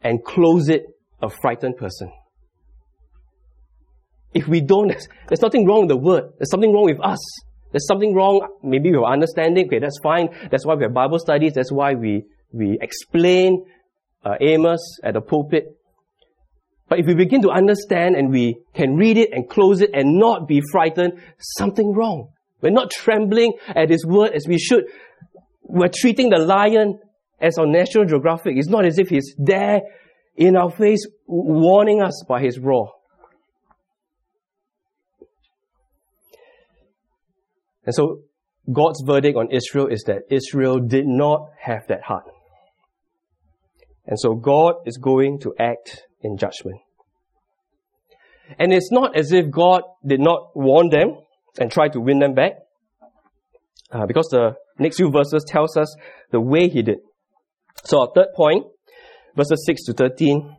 and 0.00 0.24
close 0.24 0.70
it 0.70 0.84
a 1.20 1.28
frightened 1.28 1.76
person. 1.76 2.10
If 4.32 4.46
we 4.46 4.60
don't, 4.60 4.88
there's, 5.28 5.42
nothing 5.42 5.66
wrong 5.66 5.80
with 5.80 5.88
the 5.88 5.96
word. 5.96 6.24
There's 6.38 6.50
something 6.50 6.72
wrong 6.72 6.84
with 6.84 7.00
us. 7.00 7.18
There's 7.72 7.86
something 7.86 8.14
wrong, 8.14 8.46
maybe 8.62 8.90
with 8.90 9.00
our 9.00 9.12
understanding. 9.12 9.66
Okay, 9.66 9.80
that's 9.80 9.98
fine. 10.02 10.28
That's 10.50 10.64
why 10.64 10.74
we 10.74 10.84
have 10.84 10.94
Bible 10.94 11.18
studies. 11.18 11.54
That's 11.54 11.72
why 11.72 11.94
we, 11.94 12.24
we 12.52 12.78
explain 12.80 13.66
uh, 14.24 14.36
Amos 14.40 15.00
at 15.02 15.14
the 15.14 15.20
pulpit. 15.20 15.75
But 16.88 17.00
if 17.00 17.06
we 17.06 17.14
begin 17.14 17.42
to 17.42 17.50
understand 17.50 18.14
and 18.14 18.30
we 18.30 18.58
can 18.74 18.94
read 18.94 19.16
it 19.16 19.30
and 19.32 19.48
close 19.48 19.80
it 19.80 19.90
and 19.92 20.18
not 20.18 20.46
be 20.46 20.62
frightened, 20.70 21.20
something 21.38 21.92
wrong. 21.92 22.28
We're 22.60 22.70
not 22.70 22.90
trembling 22.90 23.54
at 23.68 23.90
his 23.90 24.06
word 24.06 24.32
as 24.32 24.46
we 24.48 24.58
should. 24.58 24.84
We're 25.62 25.90
treating 25.92 26.30
the 26.30 26.38
lion 26.38 27.00
as 27.40 27.58
on 27.58 27.72
National 27.72 28.04
Geographic. 28.04 28.56
It's 28.56 28.68
not 28.68 28.86
as 28.86 28.98
if 28.98 29.08
he's 29.08 29.34
there 29.36 29.80
in 30.36 30.56
our 30.56 30.70
face 30.70 31.06
warning 31.26 32.02
us 32.02 32.24
by 32.28 32.40
his 32.40 32.58
roar. 32.58 32.92
And 37.84 37.94
so 37.94 38.22
God's 38.72 39.02
verdict 39.06 39.36
on 39.36 39.50
Israel 39.50 39.86
is 39.86 40.04
that 40.04 40.22
Israel 40.30 40.80
did 40.80 41.06
not 41.06 41.50
have 41.60 41.86
that 41.88 42.02
heart. 42.02 42.24
And 44.06 44.18
so 44.18 44.34
God 44.34 44.74
is 44.86 44.98
going 44.98 45.40
to 45.40 45.54
act 45.58 46.05
in 46.22 46.36
judgment. 46.36 46.80
And 48.58 48.72
it's 48.72 48.90
not 48.92 49.16
as 49.16 49.32
if 49.32 49.50
God 49.50 49.82
did 50.06 50.20
not 50.20 50.50
warn 50.54 50.88
them 50.90 51.18
and 51.58 51.70
try 51.70 51.88
to 51.88 52.00
win 52.00 52.18
them 52.18 52.34
back, 52.34 52.52
uh, 53.90 54.06
because 54.06 54.28
the 54.30 54.54
next 54.78 54.96
few 54.96 55.10
verses 55.10 55.44
tells 55.46 55.76
us 55.76 55.94
the 56.30 56.40
way 56.40 56.68
he 56.68 56.82
did. 56.82 56.98
So 57.84 58.00
our 58.00 58.08
third 58.14 58.28
point, 58.34 58.64
verses 59.34 59.64
6 59.66 59.84
to 59.84 59.92
13, 59.92 60.56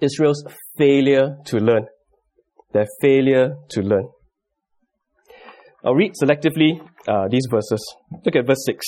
Israel's 0.00 0.44
failure 0.76 1.36
to 1.46 1.58
learn. 1.58 1.86
Their 2.72 2.86
failure 3.00 3.56
to 3.70 3.82
learn. 3.82 4.08
I'll 5.84 5.94
read 5.94 6.12
selectively 6.22 6.80
uh, 7.08 7.28
these 7.28 7.46
verses. 7.50 7.96
Look 8.24 8.36
at 8.36 8.46
verse 8.46 8.64
6. 8.66 8.84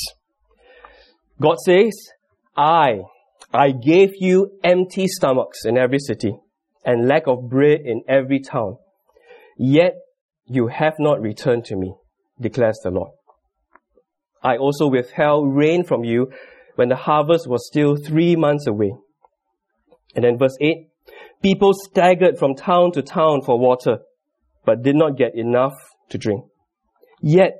God 1.41 1.57
says, 1.59 1.93
I, 2.57 3.01
I 3.53 3.71
gave 3.71 4.11
you 4.19 4.59
empty 4.63 5.07
stomachs 5.07 5.65
in 5.65 5.77
every 5.79 5.99
city 5.99 6.37
and 6.85 7.09
lack 7.09 7.27
of 7.27 7.49
bread 7.49 7.81
in 7.85 8.03
every 8.09 8.41
town. 8.41 8.77
Yet 9.57 9.95
you 10.47 10.69
have 10.69 10.95
not 10.99 11.21
returned 11.21 11.65
to 11.67 11.77
me, 11.77 11.95
declares 12.41 12.79
the 12.83 12.91
Lord. 12.91 13.13
I 14.43 14.57
also 14.57 14.89
withheld 14.89 15.55
rain 15.55 15.85
from 15.85 16.05
you 16.05 16.31
when 16.75 16.89
the 16.89 16.97
harvest 16.97 17.49
was 17.49 17.67
still 17.67 17.97
three 17.97 18.37
months 18.37 18.67
away. 18.67 18.95
And 20.15 20.25
then 20.25 20.39
verse 20.39 20.57
8, 20.61 20.89
people 21.43 21.73
staggered 21.73 22.39
from 22.39 22.55
town 22.55 22.93
to 22.93 23.03
town 23.03 23.43
for 23.43 23.59
water, 23.59 23.99
but 24.65 24.83
did 24.83 24.97
not 24.97 25.17
get 25.17 25.35
enough 25.35 25.75
to 26.11 26.19
drink. 26.19 26.45
Yet 27.21 27.53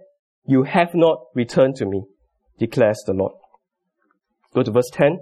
you 0.47 0.65
have 0.65 0.95
not 0.95 1.19
returned 1.35 1.77
to 1.77 1.87
me, 1.87 2.03
declares 2.59 3.03
the 3.07 3.15
Lord. 3.15 3.33
Go 4.55 4.63
to 4.63 4.71
verse 4.71 4.91
10. 4.93 5.19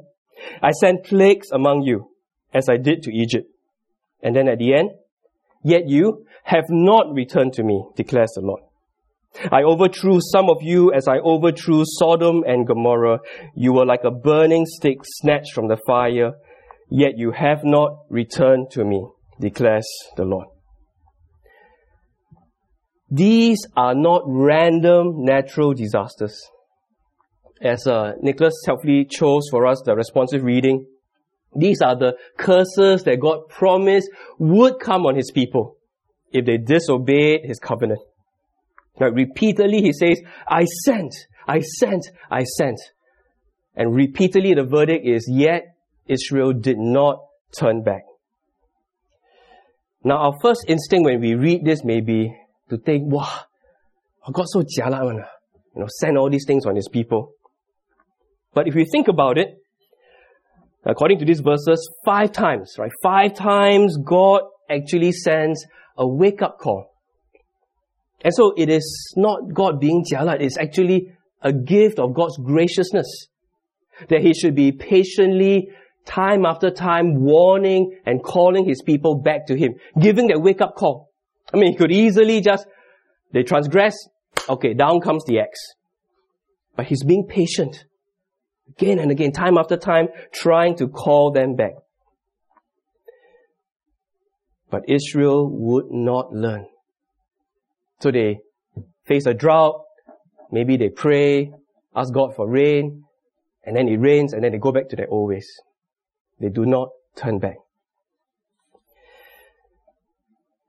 I 0.63 0.71
sent 0.71 1.05
plagues 1.05 1.51
among 1.53 1.83
you, 1.83 2.11
as 2.53 2.69
I 2.69 2.77
did 2.77 3.03
to 3.03 3.11
Egypt. 3.13 3.49
And 4.23 4.37
then 4.37 4.49
at 4.49 4.59
the 4.59 4.75
end, 4.75 4.91
yet 5.65 5.83
you 5.87 6.27
have 6.45 6.65
not 6.69 7.13
returned 7.13 7.53
to 7.55 7.63
me, 7.63 7.85
declares 7.97 8.33
the 8.35 8.43
Lord. 8.43 8.63
I 9.51 9.63
overthrew 9.63 10.19
some 10.21 10.51
of 10.51 10.59
you 10.61 10.93
as 10.93 11.09
I 11.09 11.19
overthrew 11.19 11.85
Sodom 11.87 12.45
and 12.47 12.67
Gomorrah. 12.67 13.21
You 13.55 13.73
were 13.73 13.87
like 13.87 14.05
a 14.05 14.11
burning 14.11 14.67
stick 14.67 14.99
snatched 15.03 15.55
from 15.55 15.69
the 15.69 15.79
fire, 15.87 16.33
yet 16.91 17.13
you 17.17 17.33
have 17.33 17.65
not 17.65 18.01
returned 18.11 18.71
to 18.73 18.85
me, 18.85 19.07
declares 19.41 19.89
the 20.17 20.25
Lord. 20.25 20.49
These 23.11 23.67
are 23.77 23.95
not 23.95 24.23
random 24.27 25.25
natural 25.25 25.75
disasters. 25.75 26.39
As 27.63 27.87
uh, 27.87 28.13
Nicholas 28.21 28.55
helpfully 28.67 29.07
chose 29.09 29.49
for 29.51 29.67
us 29.67 29.83
the 29.85 29.95
responsive 29.95 30.43
reading, 30.43 30.87
these 31.55 31.81
are 31.81 31.97
the 31.97 32.15
curses 32.37 33.05
that 33.05 33.21
God 33.21 33.49
promised 33.49 34.11
would 34.39 34.81
come 34.81 35.07
on 35.07 35.15
his 35.15 35.31
people 35.31 35.77
if 36.33 36.45
they 36.45 36.57
disobeyed 36.57 37.43
his 37.45 37.59
covenant. 37.59 38.01
Now, 38.99 39.09
repeatedly 39.09 39.81
he 39.81 39.93
says, 39.93 40.21
I 40.49 40.65
sent, 40.85 41.15
I 41.47 41.61
sent, 41.61 42.07
I 42.31 42.45
sent. 42.45 42.81
And 43.77 43.95
repeatedly 43.95 44.55
the 44.55 44.65
verdict 44.65 45.07
is, 45.07 45.29
yet 45.31 45.77
Israel 46.07 46.53
did 46.53 46.79
not 46.79 47.21
turn 47.59 47.83
back. 47.83 48.03
Now, 50.05 50.17
our 50.17 50.35
first 50.43 50.65
instinct 50.67 51.05
when 51.05 51.21
we 51.21 51.35
read 51.35 51.65
this 51.65 51.85
may 51.85 52.01
be 52.01 52.35
to 52.71 52.79
think, 52.79 53.05
wow, 53.13 53.29
God 54.33 54.47
so 54.49 54.63
jialat 54.63 55.25
you 55.75 55.81
know, 55.81 55.89
send 55.89 56.19
all 56.19 56.29
these 56.29 56.45
things 56.47 56.67
on 56.67 56.77
his 56.77 56.89
people. 56.89 57.33
But 58.55 58.69
if 58.69 58.75
we 58.75 58.85
think 58.85 59.09
about 59.09 59.39
it, 59.39 59.59
according 60.85 61.19
to 61.21 61.25
these 61.25 61.41
verses, 61.41 61.91
five 62.05 62.33
times, 62.33 62.75
right? 62.79 62.91
Five 63.03 63.35
times 63.35 63.97
God 64.05 64.43
actually 64.69 65.13
sends 65.13 65.65
a 65.97 66.07
wake 66.07 66.43
up 66.43 66.59
call. 66.59 66.93
And 68.25 68.33
so 68.35 68.55
it 68.57 68.69
is 68.69 69.15
not 69.17 69.53
God 69.53 69.81
being 69.81 70.05
jialat, 70.05 70.41
it's 70.41 70.59
actually 70.59 71.13
a 71.41 71.53
gift 71.53 71.99
of 71.99 72.15
God's 72.15 72.39
graciousness. 72.39 73.27
That 74.09 74.23
He 74.23 74.33
should 74.33 74.55
be 74.55 74.73
patiently, 74.73 75.69
time 76.05 76.47
after 76.47 76.71
time, 76.71 77.21
warning 77.23 77.99
and 78.07 78.23
calling 78.23 78.65
His 78.65 78.83
people 78.83 79.21
back 79.21 79.47
to 79.47 79.57
Him, 79.57 79.75
giving 80.01 80.29
that 80.29 80.41
wake 80.41 80.61
up 80.61 80.75
call. 80.77 81.11
I 81.53 81.57
mean, 81.57 81.73
He 81.73 81.77
could 81.77 81.93
easily 81.93 82.41
just, 82.41 82.67
they 83.33 83.43
transgress, 83.43 83.95
okay, 84.49 84.75
down 84.75 85.01
comes 85.01 85.25
the 85.25 85.41
axe. 85.41 85.75
But 86.77 86.87
He's 86.87 87.05
being 87.05 87.27
patient. 87.29 87.85
Again 88.71 88.99
and 88.99 89.11
again, 89.11 89.33
time 89.33 89.59
after 89.59 89.77
time, 89.77 90.09
trying 90.33 90.77
to 90.77 90.89
call 90.89 91.33
them 91.33 91.57
back. 91.57 91.73
But 94.71 94.85
Israel 94.89 95.51
would 95.51 95.91
not 95.91 96.33
learn. 96.33 96.67
So 98.01 98.11
they 98.11 98.41
face 99.05 99.27
a 99.27 99.35
drought, 99.35 99.85
maybe 100.51 100.77
they 100.77 100.89
pray, 100.89 101.53
ask 101.95 102.13
God 102.13 102.35
for 102.35 102.49
rain, 102.49 103.05
and 103.65 103.77
then 103.77 103.89
it 103.89 103.99
rains, 103.99 104.33
and 104.33 104.43
then 104.43 104.53
they 104.53 104.59
go 104.59 104.73
back 104.73 104.89
to 104.89 104.97
their 104.97 105.09
old 105.09 105.29
ways. 105.29 105.47
They 106.41 106.49
do 106.49 106.65
not 106.65 106.89
turn 107.15 107.39
back. 107.39 107.57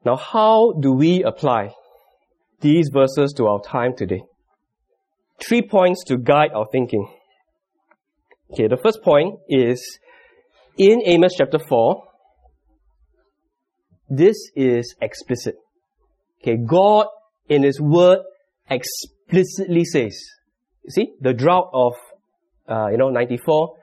Now, 0.06 0.17
how 0.17 0.73
do 0.73 0.91
we 0.91 1.23
apply 1.23 1.73
these 2.60 2.89
verses 2.93 3.34
to 3.38 3.47
our 3.47 3.62
time 3.62 3.95
today? 3.95 4.23
Three 5.39 5.62
points 5.62 6.03
to 6.06 6.17
guide 6.17 6.51
our 6.53 6.67
thinking. 6.71 7.08
Okay, 8.53 8.67
the 8.67 8.77
first 8.77 9.01
point 9.01 9.39
is 9.49 9.97
in 10.77 11.01
Amos 11.07 11.33
chapter 11.35 11.57
4, 11.57 12.03
this 14.11 14.35
is 14.55 14.93
explicit. 15.01 15.55
Okay, 16.39 16.57
God 16.63 17.07
in 17.49 17.63
His 17.63 17.81
Word 17.81 18.19
explicitly 18.69 19.85
says, 19.85 20.15
see, 20.87 21.13
the 21.19 21.33
drought 21.33 21.71
of, 21.73 21.93
uh, 22.69 22.89
you 22.91 22.97
know, 22.97 23.09
94, 23.09 23.75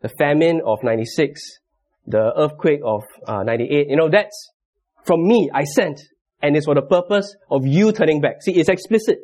the 0.00 0.08
famine 0.08 0.62
of 0.64 0.78
96, 0.82 1.42
the 2.06 2.32
earthquake 2.34 2.80
of 2.82 3.02
uh, 3.26 3.42
98, 3.42 3.88
you 3.90 3.96
know, 3.96 4.08
that's 4.10 4.52
from 5.04 5.28
me, 5.28 5.50
I 5.52 5.64
sent, 5.64 6.00
and 6.40 6.56
it's 6.56 6.64
for 6.64 6.74
the 6.74 6.80
purpose 6.80 7.36
of 7.50 7.66
you 7.66 7.92
turning 7.92 8.22
back. 8.22 8.40
See, 8.40 8.52
it's 8.52 8.70
explicit. 8.70 9.18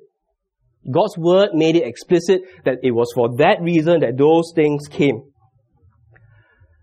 God's 0.89 1.19
word 1.19 1.51
made 1.53 1.77
it 1.77 1.87
explicit 1.87 2.43
that 2.65 2.79
it 2.83 2.93
was 2.93 3.13
for 3.15 3.37
that 3.37 3.61
reason 3.61 4.01
that 4.01 4.17
those 4.17 4.53
things 4.55 4.89
came. 4.89 5.23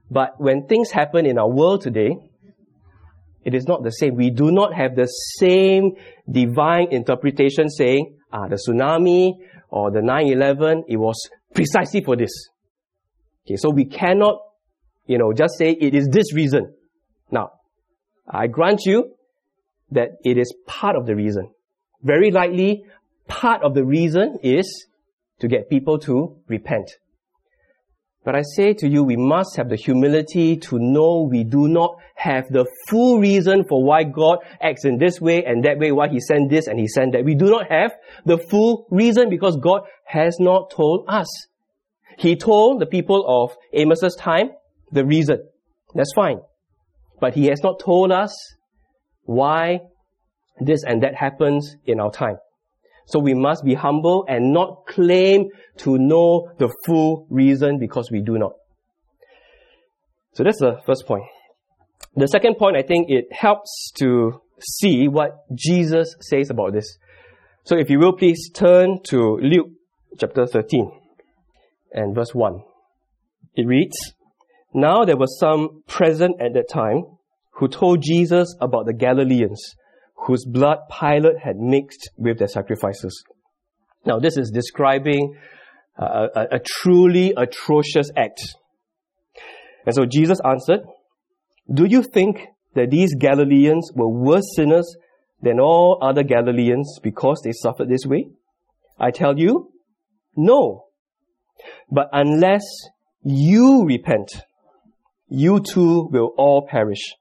But 0.09 0.39
when 0.39 0.67
things 0.67 0.91
happen 0.91 1.25
in 1.25 1.37
our 1.37 1.49
world 1.49 1.81
today, 1.81 2.15
it 3.43 3.53
is 3.53 3.65
not 3.67 3.83
the 3.83 3.91
same. 3.91 4.15
We 4.15 4.29
do 4.29 4.51
not 4.51 4.73
have 4.73 4.95
the 4.95 5.07
same 5.39 5.93
divine 6.29 6.89
interpretation 6.91 7.69
saying, 7.69 8.17
ah, 8.31 8.47
the 8.47 8.57
tsunami 8.57 9.33
or 9.69 9.91
the 9.91 9.99
9-11, 9.99 10.83
it 10.87 10.97
was 10.97 11.29
precisely 11.53 12.03
for 12.03 12.15
this. 12.15 12.31
Okay, 13.45 13.55
so 13.55 13.69
we 13.69 13.85
cannot, 13.85 14.39
you 15.05 15.17
know, 15.17 15.33
just 15.33 15.57
say 15.57 15.71
it 15.71 15.95
is 15.95 16.09
this 16.11 16.33
reason. 16.33 16.73
Now, 17.31 17.51
I 18.29 18.47
grant 18.47 18.81
you 18.85 19.13
that 19.91 20.09
it 20.23 20.37
is 20.37 20.53
part 20.65 20.95
of 20.95 21.05
the 21.05 21.15
reason. 21.15 21.49
Very 22.03 22.31
likely, 22.31 22.83
part 23.27 23.63
of 23.63 23.73
the 23.73 23.85
reason 23.85 24.37
is 24.43 24.87
to 25.39 25.47
get 25.47 25.69
people 25.69 25.99
to 25.99 26.37
repent. 26.47 26.91
But 28.27 28.35
I 28.35 28.41
say 28.41 28.73
to 28.73 28.89
you, 28.89 29.03
we 29.03 29.15
must 29.15 29.55
have 29.55 29.69
the 29.69 29.77
humility 29.77 30.57
to 30.57 30.77
know 30.79 31.29
we 31.31 31.45
do 31.45 31.69
not 31.69 31.95
have 32.15 32.49
the 32.49 32.65
full 32.89 33.19
reason 33.19 33.63
for 33.69 33.81
why 33.85 34.03
God 34.03 34.39
acts 34.61 34.83
in 34.83 34.97
this 34.97 35.21
way 35.21 35.45
and 35.45 35.63
that 35.63 35.79
way, 35.79 35.93
why 35.93 36.09
He 36.09 36.19
sent 36.19 36.49
this 36.49 36.67
and 36.67 36.77
He 36.77 36.89
sent 36.89 37.13
that. 37.13 37.23
We 37.23 37.35
do 37.35 37.45
not 37.45 37.71
have 37.71 37.93
the 38.25 38.37
full 38.37 38.85
reason 38.91 39.29
because 39.29 39.55
God 39.55 39.83
has 40.03 40.35
not 40.41 40.71
told 40.71 41.05
us. 41.07 41.27
He 42.17 42.35
told 42.35 42.81
the 42.81 42.85
people 42.85 43.23
of 43.25 43.55
Amos's 43.73 44.15
time 44.15 44.49
the 44.91 45.05
reason. 45.05 45.47
That's 45.95 46.11
fine. 46.13 46.41
But 47.21 47.33
He 47.33 47.45
has 47.45 47.61
not 47.63 47.79
told 47.79 48.11
us 48.11 48.35
why 49.23 49.79
this 50.59 50.83
and 50.83 51.03
that 51.03 51.15
happens 51.15 51.77
in 51.85 52.01
our 52.01 52.11
time. 52.11 52.39
So 53.07 53.19
we 53.19 53.33
must 53.33 53.63
be 53.63 53.73
humble 53.73 54.25
and 54.27 54.53
not 54.53 54.85
claim 54.85 55.49
to 55.77 55.97
know 55.97 56.51
the 56.59 56.73
full 56.85 57.25
reason 57.29 57.79
because 57.79 58.11
we 58.11 58.21
do 58.21 58.37
not. 58.37 58.51
So 60.33 60.43
that's 60.43 60.59
the 60.59 60.81
first 60.85 61.07
point. 61.07 61.23
The 62.15 62.27
second 62.27 62.57
point, 62.57 62.75
I 62.75 62.81
think 62.81 63.09
it 63.09 63.25
helps 63.31 63.91
to 63.99 64.41
see 64.59 65.07
what 65.07 65.45
Jesus 65.55 66.15
says 66.19 66.49
about 66.49 66.73
this. 66.73 66.97
So 67.63 67.77
if 67.77 67.89
you 67.89 67.99
will 67.99 68.13
please 68.13 68.49
turn 68.53 68.99
to 69.09 69.39
Luke 69.41 69.69
chapter 70.19 70.45
13 70.45 70.91
and 71.93 72.13
verse 72.13 72.33
1. 72.33 72.61
It 73.55 73.65
reads, 73.65 73.97
Now 74.73 75.05
there 75.05 75.17
were 75.17 75.27
some 75.39 75.83
present 75.87 76.41
at 76.41 76.53
that 76.53 76.69
time 76.69 77.03
who 77.53 77.67
told 77.67 78.01
Jesus 78.01 78.55
about 78.61 78.85
the 78.85 78.93
Galileans 78.93 79.75
whose 80.25 80.45
blood 80.45 80.79
Pilate 80.99 81.39
had 81.43 81.57
mixed 81.57 82.09
with 82.17 82.39
their 82.39 82.47
sacrifices. 82.47 83.23
Now, 84.05 84.19
this 84.19 84.37
is 84.37 84.51
describing 84.51 85.35
a, 85.97 86.03
a, 86.03 86.47
a 86.53 86.59
truly 86.59 87.33
atrocious 87.35 88.09
act. 88.15 88.41
And 89.85 89.95
so 89.95 90.05
Jesus 90.05 90.39
answered, 90.43 90.81
Do 91.71 91.85
you 91.85 92.03
think 92.03 92.47
that 92.73 92.89
these 92.89 93.15
Galileans 93.15 93.91
were 93.95 94.09
worse 94.09 94.55
sinners 94.55 94.95
than 95.41 95.59
all 95.59 95.99
other 96.01 96.23
Galileans 96.23 96.99
because 97.01 97.41
they 97.43 97.51
suffered 97.51 97.89
this 97.89 98.05
way? 98.05 98.29
I 98.99 99.11
tell 99.11 99.37
you, 99.37 99.71
no. 100.35 100.85
But 101.91 102.09
unless 102.11 102.63
you 103.23 103.85
repent, 103.85 104.31
you 105.29 105.59
too 105.59 106.09
will 106.11 106.33
all 106.37 106.67
perish. 106.67 107.13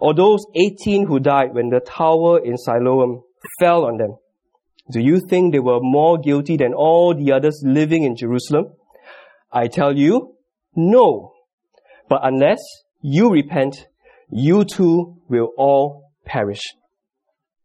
Or 0.00 0.14
those 0.14 0.44
18 0.54 1.06
who 1.06 1.20
died 1.20 1.54
when 1.54 1.70
the 1.70 1.80
tower 1.80 2.44
in 2.44 2.56
Siloam 2.56 3.22
fell 3.60 3.84
on 3.84 3.98
them. 3.98 4.16
Do 4.90 5.00
you 5.00 5.20
think 5.28 5.52
they 5.52 5.58
were 5.58 5.80
more 5.80 6.18
guilty 6.18 6.56
than 6.56 6.72
all 6.72 7.14
the 7.14 7.32
others 7.32 7.62
living 7.64 8.04
in 8.04 8.16
Jerusalem? 8.16 8.72
I 9.52 9.68
tell 9.68 9.96
you, 9.96 10.36
no. 10.74 11.32
But 12.08 12.20
unless 12.22 12.58
you 13.00 13.30
repent, 13.30 13.86
you 14.30 14.64
too 14.64 15.16
will 15.28 15.50
all 15.56 16.12
perish. 16.24 16.60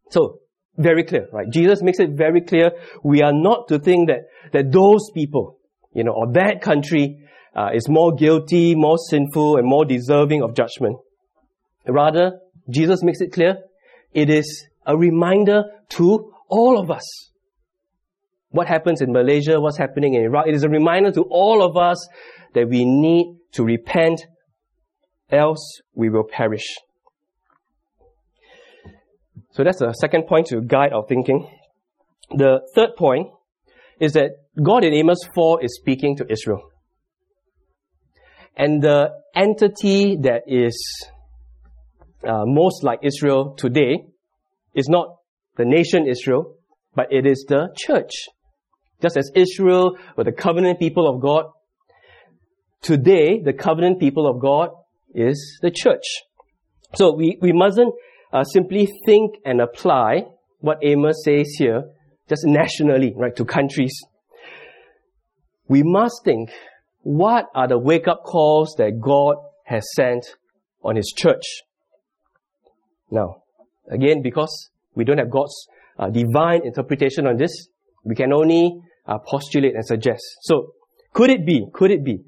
So, 0.10 0.40
very 0.78 1.04
clear, 1.04 1.28
right? 1.32 1.48
Jesus 1.52 1.82
makes 1.82 2.00
it 2.00 2.12
very 2.12 2.42
clear 2.42 2.72
we 3.04 3.22
are 3.22 3.34
not 3.34 3.68
to 3.68 3.80
think 3.80 4.10
that, 4.10 4.30
that 4.54 4.72
those 4.72 5.10
people, 5.14 5.58
you 5.94 6.04
know, 6.04 6.14
or 6.14 6.32
that 6.34 6.62
country 6.62 7.28
uh, 7.56 7.70
is 7.74 7.88
more 7.88 8.16
guilty, 8.16 8.74
more 8.76 8.98
sinful, 8.98 9.58
and 9.58 9.68
more 9.68 9.86
deserving 9.86 10.42
of 10.42 10.56
judgment. 10.56 10.98
Rather, 11.88 12.39
Jesus 12.70 13.04
makes 13.04 13.22
it 13.22 13.34
clear, 13.34 13.58
it 14.13 14.30
is 14.30 14.67
a 14.86 14.98
reminder 14.98 15.63
to 15.89 16.34
all 16.48 16.80
of 16.80 16.91
us. 16.91 17.06
What 18.50 18.67
happens 18.67 19.02
in 19.02 19.12
Malaysia, 19.12 19.60
what's 19.60 19.78
happening 19.78 20.13
in 20.13 20.24
Iraq, 20.24 20.48
it 20.48 20.56
is 20.56 20.63
a 20.63 20.70
reminder 20.70 21.12
to 21.12 21.22
all 21.24 21.63
of 21.63 21.78
us 21.78 22.08
that 22.54 22.67
we 22.67 22.84
need 22.86 23.38
to 23.54 23.63
repent, 23.63 24.26
else 25.30 25.82
we 25.94 26.10
will 26.10 26.26
perish. 26.26 26.67
So 29.52 29.63
that's 29.63 29.80
the 29.80 29.94
second 29.94 30.28
point 30.28 30.48
to 30.48 30.62
guide 30.62 30.94
our 30.94 31.06
thinking. 31.08 31.50
The 32.30 32.62
third 32.76 32.96
point 32.98 33.28
is 34.00 34.13
that 34.13 34.32
God 34.62 34.84
in 34.84 34.94
Amos 34.94 35.20
4 35.34 35.63
is 35.63 35.76
speaking 35.76 36.17
to 36.17 36.26
Israel. 36.30 36.70
And 38.56 38.82
the 38.82 39.12
entity 39.36 40.17
that 40.22 40.44
is 40.48 40.76
uh, 42.28 42.44
most 42.46 42.84
like 42.84 43.00
Israel 43.04 43.56
today 43.58 44.06
is 44.74 44.88
not 44.88 45.18
the 45.58 45.66
nation 45.66 46.08
Israel, 46.08 46.56
but 46.96 47.08
it 47.12 47.26
is 47.26 47.46
the 47.48 47.70
church. 47.76 48.12
Just 49.02 49.18
as 49.18 49.32
Israel 49.36 49.98
were 50.16 50.24
the 50.24 50.32
covenant 50.32 50.80
people 50.80 51.08
of 51.08 51.22
God, 51.22 51.46
today 52.82 53.40
the 53.44 53.54
covenant 53.54 54.00
people 54.00 54.28
of 54.28 54.40
God 54.40 54.70
is 55.14 55.60
the 55.62 55.72
church. 55.72 56.04
So 56.96 57.14
we, 57.14 57.38
we 57.42 57.52
mustn't 57.52 57.94
uh, 58.32 58.44
simply 58.44 58.88
think 59.06 59.36
and 59.46 59.62
apply 59.62 60.24
what 60.60 60.78
Amos 60.84 61.24
says 61.24 61.56
here 61.58 61.84
just 62.30 62.46
nationally, 62.46 63.14
right, 63.16 63.36
to 63.36 63.46
countries. 63.46 63.94
We 65.68 65.84
must 65.84 66.22
think, 66.24 66.52
what 67.02 67.46
are 67.56 67.68
the 67.68 67.78
wake 67.78 68.08
up 68.08 68.24
calls 68.24 68.76
that 68.78 69.00
God 69.02 69.36
has 69.66 69.86
sent 69.96 70.26
on 70.84 70.96
His 70.96 71.14
church? 71.16 71.44
Now, 73.12 73.43
again, 73.89 74.21
because 74.21 74.69
we 74.95 75.04
don't 75.04 75.17
have 75.17 75.30
God's 75.30 75.67
uh, 76.00 76.10
divine 76.10 76.65
interpretation 76.65 77.28
on 77.28 77.38
this, 77.38 77.67
we 78.04 78.15
can 78.15 78.34
only 78.34 78.82
uh, 79.06 79.19
postulate 79.19 79.76
and 79.76 79.86
suggest. 79.86 80.24
So, 80.41 80.74
could 81.13 81.30
it 81.30 81.45
be, 81.45 81.67
could 81.74 81.91
it 81.91 82.04
be 82.04 82.24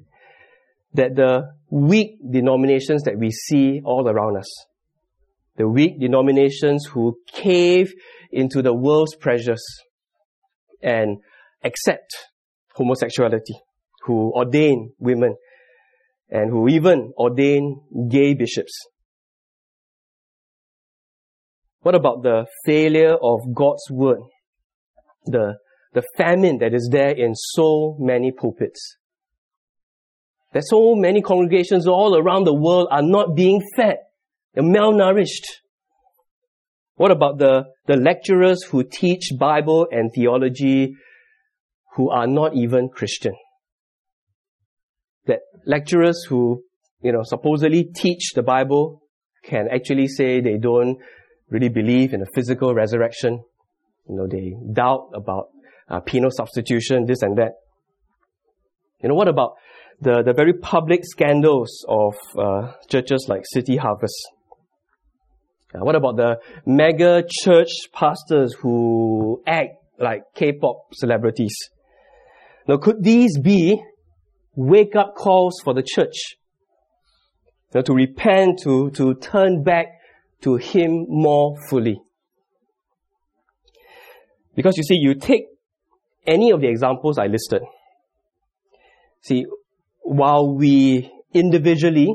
that 0.92 1.16
the 1.16 1.54
weak 1.70 2.18
denominations 2.30 3.02
that 3.04 3.18
we 3.18 3.30
see 3.30 3.80
all 3.84 4.08
around 4.08 4.36
us, 4.36 4.66
the 5.56 5.68
weak 5.68 5.98
denominations 5.98 6.86
who 6.86 7.18
cave 7.32 7.92
into 8.30 8.62
the 8.62 8.74
world's 8.74 9.16
pressures 9.16 9.64
and 10.82 11.18
accept 11.62 12.14
homosexuality, 12.74 13.54
who 14.02 14.32
ordain 14.34 14.92
women, 14.98 15.34
and 16.28 16.50
who 16.50 16.68
even 16.68 17.12
ordain 17.16 17.80
gay 18.10 18.34
bishops, 18.34 18.86
what 21.84 21.94
about 21.94 22.22
the 22.22 22.46
failure 22.64 23.14
of 23.22 23.40
God's 23.54 23.90
word? 23.90 24.20
The, 25.26 25.56
the 25.92 26.02
famine 26.16 26.56
that 26.60 26.72
is 26.72 26.88
there 26.90 27.10
in 27.10 27.34
so 27.34 27.98
many 28.00 28.32
pulpits. 28.32 28.96
That 30.54 30.62
so 30.64 30.94
many 30.94 31.20
congregations 31.20 31.86
all 31.86 32.16
around 32.16 32.44
the 32.44 32.54
world 32.54 32.88
are 32.90 33.02
not 33.02 33.36
being 33.36 33.60
fed. 33.76 33.98
They're 34.54 34.64
malnourished. 34.64 35.44
What 36.94 37.10
about 37.10 37.36
the, 37.36 37.64
the 37.86 37.98
lecturers 37.98 38.62
who 38.62 38.82
teach 38.82 39.32
Bible 39.38 39.86
and 39.90 40.10
theology 40.10 40.94
who 41.96 42.08
are 42.08 42.26
not 42.26 42.54
even 42.54 42.88
Christian? 42.88 43.34
That 45.26 45.40
lecturers 45.66 46.24
who, 46.30 46.62
you 47.02 47.12
know, 47.12 47.24
supposedly 47.24 47.84
teach 47.94 48.32
the 48.34 48.42
Bible 48.42 49.02
can 49.42 49.68
actually 49.70 50.08
say 50.08 50.40
they 50.40 50.56
don't 50.56 50.98
really 51.54 51.68
believe 51.70 52.12
in 52.12 52.20
a 52.20 52.26
physical 52.34 52.74
resurrection. 52.74 53.42
You 54.08 54.16
know, 54.16 54.26
they 54.26 54.54
doubt 54.72 55.10
about 55.14 55.48
uh, 55.88 56.00
penal 56.00 56.30
substitution, 56.30 57.06
this 57.06 57.22
and 57.22 57.38
that. 57.38 57.52
You 59.02 59.08
know, 59.08 59.14
what 59.14 59.28
about 59.28 59.54
the, 60.00 60.22
the 60.22 60.32
very 60.32 60.52
public 60.52 61.00
scandals 61.04 61.84
of 61.88 62.14
uh, 62.38 62.72
churches 62.88 63.26
like 63.28 63.42
City 63.44 63.76
Harvest? 63.76 64.14
Uh, 65.74 65.80
what 65.80 65.94
about 65.94 66.16
the 66.16 66.36
mega 66.66 67.22
church 67.42 67.70
pastors 67.92 68.54
who 68.54 69.42
act 69.46 69.76
like 69.98 70.22
K-pop 70.34 70.94
celebrities? 70.94 71.56
Now, 72.66 72.78
could 72.78 73.02
these 73.02 73.38
be 73.38 73.82
wake-up 74.56 75.14
calls 75.16 75.60
for 75.62 75.74
the 75.74 75.82
church? 75.82 76.36
You 77.72 77.80
know, 77.80 77.82
to 77.82 77.92
repent, 77.92 78.60
to, 78.62 78.90
to 78.92 79.14
turn 79.14 79.62
back 79.62 79.86
to 80.44 80.56
Him 80.56 81.06
more 81.08 81.56
fully. 81.68 82.00
Because 84.54 84.76
you 84.76 84.84
see, 84.84 84.94
you 84.94 85.14
take 85.14 85.46
any 86.26 86.50
of 86.52 86.60
the 86.60 86.68
examples 86.68 87.18
I 87.18 87.26
listed. 87.26 87.62
See, 89.22 89.46
while 90.02 90.54
we 90.54 91.10
individually 91.32 92.14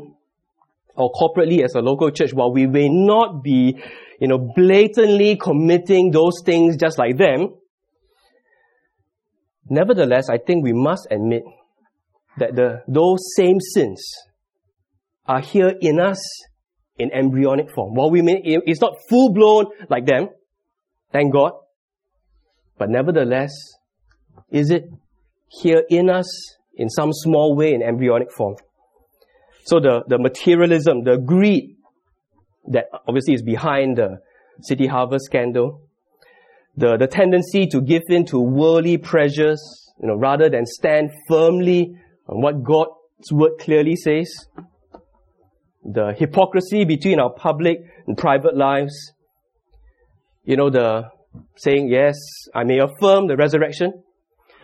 or 0.95 1.11
corporately 1.11 1.63
as 1.63 1.75
a 1.75 1.79
local 1.79 2.11
church, 2.11 2.33
while 2.33 2.53
we 2.53 2.67
may 2.67 2.87
not 2.89 3.43
be, 3.43 3.81
you 4.19 4.27
know, 4.27 4.37
blatantly 4.55 5.35
committing 5.37 6.11
those 6.11 6.41
things 6.45 6.77
just 6.77 6.97
like 6.97 7.17
them, 7.17 7.55
nevertheless, 9.69 10.29
I 10.29 10.37
think 10.37 10.63
we 10.63 10.73
must 10.73 11.07
admit 11.09 11.43
that 12.37 12.55
the, 12.55 12.83
those 12.87 13.19
same 13.35 13.59
sins 13.59 14.01
are 15.25 15.41
here 15.41 15.73
in 15.81 15.99
us 15.99 16.19
in 16.99 17.11
embryonic 17.13 17.71
form. 17.71 17.95
While 17.95 18.11
we 18.11 18.21
may, 18.21 18.41
it's 18.43 18.81
not 18.81 18.97
full 19.09 19.33
blown 19.33 19.67
like 19.89 20.05
them, 20.05 20.29
thank 21.11 21.33
God, 21.33 21.53
but 22.77 22.89
nevertheless, 22.89 23.51
is 24.51 24.69
it 24.69 24.83
here 25.47 25.83
in 25.89 26.09
us 26.09 26.57
in 26.75 26.89
some 26.89 27.11
small 27.13 27.55
way 27.55 27.73
in 27.73 27.81
embryonic 27.81 28.31
form? 28.31 28.55
So 29.65 29.79
the, 29.79 30.03
the 30.07 30.19
materialism, 30.19 31.03
the 31.03 31.17
greed 31.17 31.77
that 32.67 32.85
obviously 33.07 33.33
is 33.33 33.41
behind 33.41 33.97
the 33.97 34.19
City 34.61 34.87
Harvest 34.87 35.25
scandal, 35.25 35.81
the, 36.75 36.97
the 36.97 37.07
tendency 37.07 37.67
to 37.67 37.81
give 37.81 38.03
in 38.09 38.25
to 38.25 38.39
worldly 38.39 38.97
pressures, 38.97 39.61
you 40.01 40.07
know, 40.07 40.15
rather 40.15 40.49
than 40.49 40.65
stand 40.65 41.11
firmly 41.27 41.95
on 42.27 42.41
what 42.41 42.63
God's 42.63 43.31
word 43.31 43.51
clearly 43.59 43.95
says, 43.95 44.47
the 45.91 46.13
hypocrisy 46.17 46.85
between 46.85 47.19
our 47.19 47.31
public 47.33 47.79
and 48.05 48.15
private 48.17 48.55
lives, 48.55 48.93
you 50.43 50.55
know, 50.55 50.69
the 50.69 51.09
saying, 51.57 51.89
yes, 51.89 52.15
I 52.53 52.63
may 52.63 52.79
affirm 52.79 53.27
the 53.27 53.35
resurrection, 53.35 54.03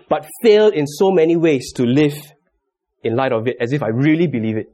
but 0.07 0.27
fail 0.43 0.67
in 0.67 0.85
so 0.85 1.11
many 1.11 1.35
ways 1.35 1.73
to 1.73 1.83
live 1.83 2.15
in 3.03 3.15
light 3.15 3.31
of 3.31 3.47
it 3.47 3.57
as 3.59 3.73
if 3.73 3.81
I 3.81 3.87
really 3.87 4.27
believe 4.27 4.57
it. 4.57 4.67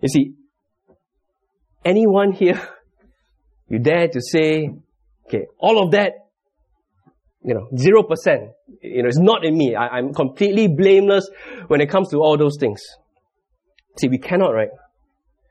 You 0.00 0.08
see, 0.08 0.34
anyone 1.84 2.32
here, 2.32 2.60
you 3.68 3.78
dare 3.78 4.08
to 4.08 4.20
say, 4.20 4.70
okay, 5.26 5.46
all 5.58 5.82
of 5.82 5.90
that, 5.92 6.12
you 7.42 7.54
know, 7.54 7.68
zero 7.76 8.02
percent, 8.02 8.50
you 8.82 9.02
know, 9.02 9.08
it's 9.08 9.18
not 9.18 9.44
in 9.44 9.56
me. 9.56 9.74
I, 9.74 9.88
I'm 9.98 10.14
completely 10.14 10.68
blameless 10.68 11.28
when 11.68 11.80
it 11.80 11.90
comes 11.90 12.10
to 12.10 12.18
all 12.18 12.38
those 12.38 12.56
things. 12.58 12.80
See, 13.98 14.08
we 14.08 14.18
cannot, 14.18 14.50
right? 14.50 14.68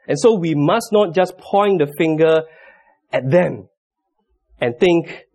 And 0.08 0.20
so 0.20 0.36
we 0.36 0.54
must 0.56 0.92
not 0.92 1.14
just 1.14 1.38
point 1.38 1.80
the 1.80 1.92
finger 1.98 2.42
at 3.12 3.30
them 3.30 3.68
and 4.62 4.78
think 4.80 5.26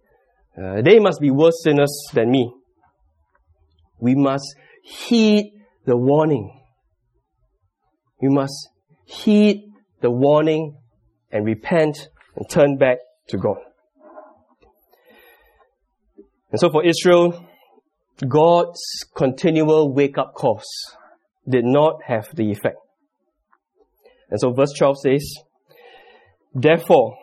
uh, 0.56 0.82
they 0.82 0.98
must 0.98 1.20
be 1.20 1.30
worse 1.30 1.62
sinners 1.62 2.06
than 2.12 2.30
me. 2.30 2.52
We 3.98 4.14
must 4.14 4.54
heed 4.82 5.52
the 5.86 5.96
warning. 5.96 6.60
We 8.20 8.28
must 8.28 8.68
heed 9.04 9.72
the 10.00 10.10
warning 10.10 10.78
and 11.32 11.44
repent 11.44 12.08
and 12.36 12.48
turn 12.48 12.76
back 12.76 12.98
to 13.28 13.38
God. 13.38 13.58
And 16.50 16.58
so 16.58 16.70
for 16.70 16.84
Israel, 16.84 17.46
God's 18.26 18.80
continual 19.14 19.92
wake 19.94 20.18
up 20.18 20.34
calls 20.34 20.66
did 21.48 21.64
not 21.64 22.02
have 22.06 22.28
the 22.34 22.50
effect. 22.50 22.76
And 24.30 24.40
so 24.40 24.52
verse 24.52 24.72
12 24.78 24.98
says, 25.00 25.34
Therefore, 26.54 27.16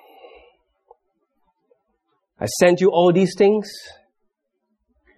I 2.40 2.46
sent 2.46 2.82
you 2.82 2.90
all 2.92 3.12
these 3.12 3.34
things. 3.38 3.70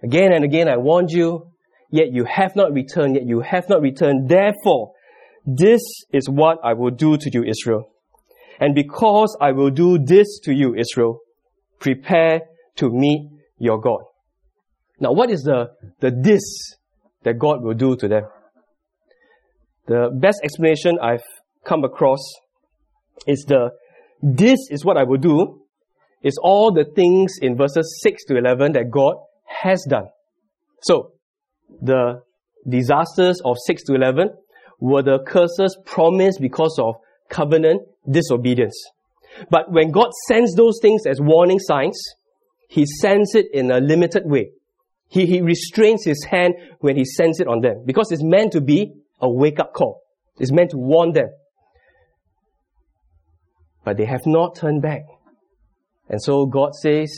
Again 0.02 0.32
and 0.32 0.44
again 0.44 0.68
I 0.68 0.78
warned 0.78 1.10
you, 1.10 1.50
yet 1.90 2.06
you 2.12 2.24
have 2.24 2.56
not 2.56 2.72
returned, 2.72 3.16
yet 3.16 3.26
you 3.26 3.40
have 3.40 3.68
not 3.68 3.82
returned. 3.82 4.28
Therefore, 4.28 4.92
this 5.44 5.82
is 6.12 6.28
what 6.28 6.58
I 6.64 6.72
will 6.74 6.90
do 6.90 7.16
to 7.16 7.30
you, 7.32 7.44
Israel. 7.44 7.90
And 8.58 8.74
because 8.74 9.36
I 9.40 9.52
will 9.52 9.70
do 9.70 9.98
this 9.98 10.40
to 10.44 10.52
you, 10.52 10.74
Israel, 10.74 11.20
prepare 11.78 12.42
to 12.76 12.90
meet 12.90 13.30
your 13.58 13.80
God. 13.80 14.02
Now, 14.98 15.12
what 15.12 15.30
is 15.30 15.42
the, 15.42 15.70
the 16.00 16.10
this 16.10 16.74
that 17.22 17.38
God 17.38 17.62
will 17.62 17.74
do 17.74 17.96
to 17.96 18.08
them? 18.08 18.24
The 19.86 20.10
best 20.12 20.40
explanation 20.44 20.98
I've 21.02 21.24
come 21.64 21.84
across 21.84 22.20
is 23.26 23.44
the 23.46 23.70
this 24.22 24.58
is 24.70 24.84
what 24.84 24.96
I 24.96 25.04
will 25.04 25.18
do 25.18 25.62
is 26.22 26.36
all 26.42 26.72
the 26.72 26.84
things 26.84 27.38
in 27.40 27.56
verses 27.56 28.00
6 28.02 28.24
to 28.26 28.36
11 28.36 28.72
that 28.72 28.90
God 28.90 29.14
has 29.46 29.84
done. 29.88 30.08
So, 30.82 31.12
the 31.80 32.22
disasters 32.68 33.40
of 33.44 33.56
6 33.58 33.84
to 33.84 33.94
11 33.94 34.30
were 34.78 35.02
the 35.02 35.20
curses 35.26 35.78
promised 35.86 36.40
because 36.40 36.78
of 36.78 36.96
covenant 37.28 37.82
disobedience. 38.10 38.76
But 39.50 39.70
when 39.70 39.90
God 39.90 40.10
sends 40.28 40.54
those 40.54 40.78
things 40.82 41.06
as 41.06 41.20
warning 41.20 41.58
signs, 41.58 42.02
He 42.68 42.84
sends 42.84 43.34
it 43.34 43.46
in 43.52 43.70
a 43.70 43.80
limited 43.80 44.24
way. 44.26 44.50
He, 45.08 45.26
he 45.26 45.40
restrains 45.40 46.04
His 46.04 46.24
hand 46.24 46.54
when 46.80 46.96
He 46.96 47.04
sends 47.04 47.40
it 47.40 47.46
on 47.46 47.60
them 47.60 47.84
because 47.86 48.12
it's 48.12 48.22
meant 48.22 48.52
to 48.52 48.60
be 48.60 48.92
a 49.20 49.30
wake 49.30 49.58
up 49.58 49.72
call. 49.72 50.02
It's 50.38 50.52
meant 50.52 50.70
to 50.70 50.78
warn 50.78 51.12
them. 51.12 51.28
But 53.84 53.96
they 53.96 54.04
have 54.04 54.26
not 54.26 54.56
turned 54.56 54.82
back. 54.82 55.02
And 56.08 56.22
so 56.22 56.46
God 56.46 56.74
says, 56.74 57.12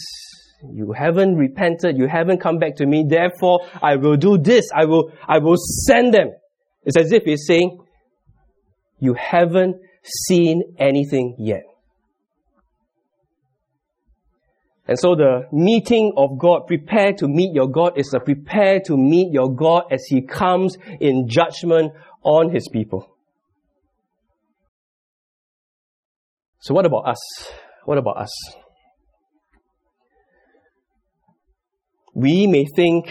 you 0.70 0.92
haven't 0.92 1.36
repented, 1.36 1.96
you 1.96 2.06
haven't 2.06 2.40
come 2.40 2.58
back 2.58 2.76
to 2.76 2.86
me, 2.86 3.04
therefore 3.08 3.66
I 3.82 3.96
will 3.96 4.16
do 4.16 4.38
this, 4.38 4.68
I 4.74 4.84
will, 4.84 5.10
I 5.26 5.38
will 5.38 5.56
send 5.56 6.14
them. 6.14 6.32
It's 6.84 6.96
as 6.96 7.12
if 7.12 7.24
he's 7.24 7.46
saying, 7.46 7.80
you 9.00 9.14
haven't 9.14 9.76
seen 10.04 10.74
anything 10.78 11.36
yet. 11.38 11.64
And 14.86 14.98
so 14.98 15.14
the 15.14 15.46
meeting 15.52 16.12
of 16.16 16.38
God, 16.38 16.66
prepare 16.66 17.12
to 17.14 17.28
meet 17.28 17.54
your 17.54 17.68
God, 17.68 17.96
is 17.96 18.12
a 18.14 18.20
prepare 18.20 18.80
to 18.86 18.96
meet 18.96 19.32
your 19.32 19.54
God 19.54 19.84
as 19.92 20.04
He 20.08 20.22
comes 20.22 20.76
in 21.00 21.28
judgment 21.28 21.92
on 22.22 22.52
His 22.52 22.68
people. 22.68 23.11
So 26.62 26.74
what 26.74 26.86
about 26.86 27.08
us? 27.08 27.18
What 27.84 27.98
about 27.98 28.18
us? 28.18 28.30
We 32.14 32.46
may 32.46 32.66
think 32.66 33.08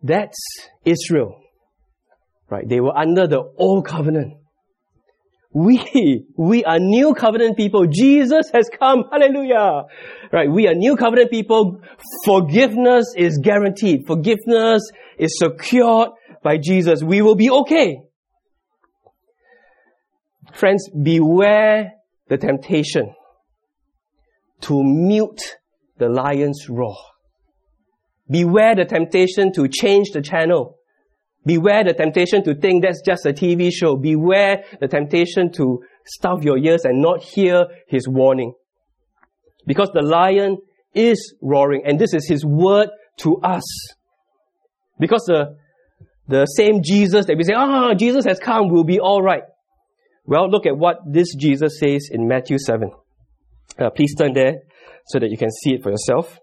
that's 0.00 0.38
Israel. 0.84 1.40
Right? 2.48 2.68
They 2.68 2.78
were 2.78 2.96
under 2.96 3.26
the 3.26 3.42
old 3.58 3.86
covenant. 3.86 4.34
We, 5.52 6.24
we 6.36 6.64
are 6.64 6.78
new 6.78 7.12
covenant 7.12 7.56
people. 7.56 7.86
Jesus 7.88 8.50
has 8.54 8.70
come. 8.78 9.02
Hallelujah. 9.10 9.86
Right? 10.32 10.48
We 10.48 10.68
are 10.68 10.74
new 10.74 10.94
covenant 10.94 11.32
people. 11.32 11.80
Forgiveness 12.24 13.14
is 13.16 13.40
guaranteed. 13.42 14.06
Forgiveness 14.06 14.88
is 15.18 15.36
secured 15.38 16.10
by 16.44 16.58
Jesus. 16.58 17.02
We 17.02 17.20
will 17.20 17.34
be 17.34 17.50
okay. 17.50 18.03
Friends, 20.52 20.88
beware 20.90 21.92
the 22.28 22.36
temptation 22.36 23.14
to 24.62 24.82
mute 24.82 25.56
the 25.98 26.08
lion's 26.08 26.68
roar. 26.68 26.96
Beware 28.28 28.74
the 28.74 28.84
temptation 28.84 29.52
to 29.52 29.68
change 29.68 30.10
the 30.12 30.22
channel 30.22 30.78
Beware 31.46 31.84
the 31.84 31.92
temptation 31.92 32.42
to 32.44 32.54
think 32.54 32.82
that's 32.82 33.02
just 33.02 33.26
a 33.26 33.32
TV 33.32 33.70
show. 33.70 33.96
Beware 33.96 34.64
the 34.80 34.88
temptation 34.88 35.52
to 35.52 35.82
stuff 36.06 36.42
your 36.42 36.56
ears 36.56 36.84
and 36.84 37.02
not 37.02 37.22
hear 37.22 37.66
his 37.86 38.08
warning. 38.08 38.54
Because 39.66 39.90
the 39.92 40.02
lion 40.02 40.58
is 40.94 41.34
roaring 41.42 41.82
and 41.84 41.98
this 41.98 42.14
is 42.14 42.26
his 42.26 42.44
word 42.44 42.88
to 43.18 43.36
us. 43.42 43.64
Because 44.98 45.24
the, 45.26 45.56
the 46.28 46.46
same 46.46 46.82
Jesus 46.82 47.26
that 47.26 47.36
we 47.36 47.44
say, 47.44 47.52
ah, 47.54 47.92
Jesus 47.94 48.24
has 48.24 48.38
come, 48.38 48.70
we'll 48.70 48.84
be 48.84 49.00
alright. 49.00 49.42
Well, 50.26 50.50
look 50.50 50.66
at 50.66 50.76
what 50.76 50.98
this 51.06 51.34
Jesus 51.34 51.78
says 51.78 52.08
in 52.10 52.26
Matthew 52.26 52.56
7. 52.58 52.90
Uh, 53.78 53.90
please 53.90 54.14
turn 54.14 54.32
there 54.32 54.60
so 55.06 55.18
that 55.18 55.30
you 55.30 55.36
can 55.36 55.50
see 55.50 55.74
it 55.74 55.82
for 55.82 55.90
yourself. 55.90 56.38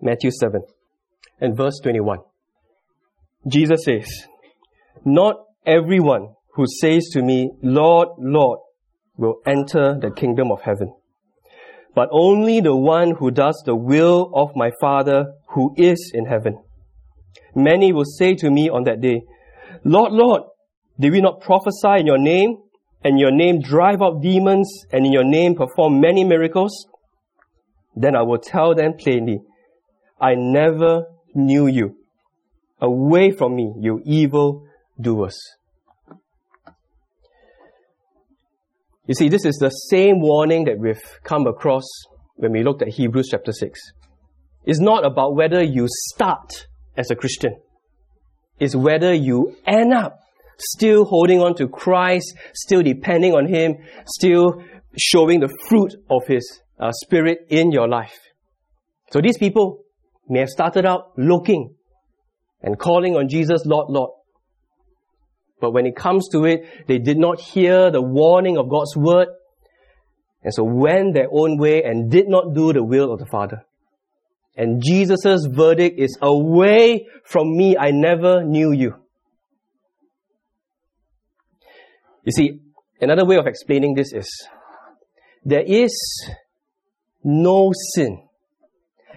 Matthew 0.00 0.30
7 0.30 0.62
and 1.40 1.56
verse 1.56 1.78
21. 1.82 2.18
Jesus 3.48 3.84
says, 3.84 4.08
Not 5.04 5.36
everyone 5.64 6.34
who 6.54 6.64
says 6.66 7.08
to 7.12 7.22
me, 7.22 7.50
Lord, 7.62 8.08
Lord, 8.18 8.58
will 9.16 9.36
enter 9.46 9.96
the 9.98 10.10
kingdom 10.10 10.50
of 10.50 10.62
heaven, 10.62 10.94
but 11.94 12.08
only 12.10 12.60
the 12.60 12.76
one 12.76 13.14
who 13.18 13.30
does 13.30 13.62
the 13.64 13.76
will 13.76 14.30
of 14.34 14.50
my 14.56 14.70
Father 14.80 15.32
who 15.50 15.74
is 15.76 16.10
in 16.12 16.26
heaven. 16.26 16.62
Many 17.54 17.92
will 17.92 18.04
say 18.04 18.34
to 18.34 18.50
me 18.50 18.68
on 18.68 18.84
that 18.84 19.00
day, 19.00 19.22
Lord, 19.84 20.12
Lord, 20.12 20.42
did 20.98 21.12
we 21.12 21.20
not 21.20 21.40
prophesy 21.40 22.00
in 22.00 22.06
your 22.06 22.18
name, 22.18 22.58
and 23.04 23.18
your 23.18 23.30
name 23.30 23.60
drive 23.60 24.02
out 24.02 24.22
demons, 24.22 24.84
and 24.92 25.06
in 25.06 25.12
your 25.12 25.24
name 25.24 25.54
perform 25.54 26.00
many 26.00 26.24
miracles? 26.24 26.86
Then 27.94 28.16
I 28.16 28.22
will 28.22 28.38
tell 28.38 28.74
them 28.74 28.94
plainly, 28.98 29.40
I 30.20 30.34
never 30.34 31.04
knew 31.34 31.66
you. 31.66 31.96
Away 32.80 33.30
from 33.30 33.56
me, 33.56 33.74
you 33.80 34.02
evil 34.04 34.66
doers. 35.00 35.38
You 39.06 39.14
see, 39.14 39.28
this 39.28 39.44
is 39.44 39.56
the 39.56 39.70
same 39.70 40.20
warning 40.20 40.64
that 40.64 40.78
we've 40.78 41.00
come 41.22 41.46
across 41.46 41.84
when 42.34 42.52
we 42.52 42.64
looked 42.64 42.82
at 42.82 42.88
Hebrews 42.88 43.28
chapter 43.30 43.52
6. 43.52 43.80
It's 44.64 44.80
not 44.80 45.06
about 45.06 45.36
whether 45.36 45.62
you 45.62 45.86
start 45.88 46.66
as 46.96 47.10
a 47.10 47.14
Christian. 47.14 47.56
It's 48.58 48.74
whether 48.74 49.14
you 49.14 49.56
end 49.64 49.94
up 49.94 50.18
still 50.58 51.04
holding 51.04 51.40
on 51.40 51.54
to 51.56 51.68
Christ, 51.68 52.34
still 52.54 52.82
depending 52.82 53.34
on 53.34 53.46
Him, 53.46 53.76
still 54.06 54.62
showing 54.98 55.40
the 55.40 55.54
fruit 55.68 55.94
of 56.10 56.26
His 56.26 56.60
uh, 56.78 56.90
Spirit 56.92 57.46
in 57.48 57.72
your 57.72 57.88
life. 57.88 58.18
So 59.10 59.20
these 59.20 59.38
people 59.38 59.84
may 60.28 60.40
have 60.40 60.48
started 60.48 60.84
out 60.84 61.12
looking 61.16 61.74
and 62.62 62.78
calling 62.78 63.16
on 63.16 63.28
Jesus, 63.28 63.64
Lord, 63.64 63.88
Lord. 63.90 64.10
But 65.60 65.72
when 65.72 65.86
it 65.86 65.96
comes 65.96 66.28
to 66.32 66.44
it, 66.44 66.86
they 66.86 66.98
did 66.98 67.16
not 67.16 67.40
hear 67.40 67.90
the 67.90 68.02
warning 68.02 68.58
of 68.58 68.68
God's 68.68 68.96
word. 68.96 69.28
And 70.42 70.52
so 70.52 70.64
went 70.64 71.14
their 71.14 71.28
own 71.32 71.58
way 71.58 71.82
and 71.82 72.10
did 72.10 72.28
not 72.28 72.54
do 72.54 72.72
the 72.72 72.84
will 72.84 73.12
of 73.12 73.18
the 73.18 73.26
Father. 73.26 73.64
And 74.56 74.82
Jesus' 74.82 75.46
verdict 75.50 75.98
is, 75.98 76.18
away 76.22 77.06
from 77.24 77.56
me, 77.56 77.76
I 77.76 77.90
never 77.90 78.42
knew 78.42 78.72
you. 78.72 78.94
You 82.26 82.32
see, 82.32 82.60
another 83.00 83.24
way 83.24 83.36
of 83.36 83.46
explaining 83.46 83.94
this 83.94 84.12
is, 84.12 84.28
there 85.44 85.64
is 85.64 85.96
no 87.24 87.72
sin. 87.94 88.22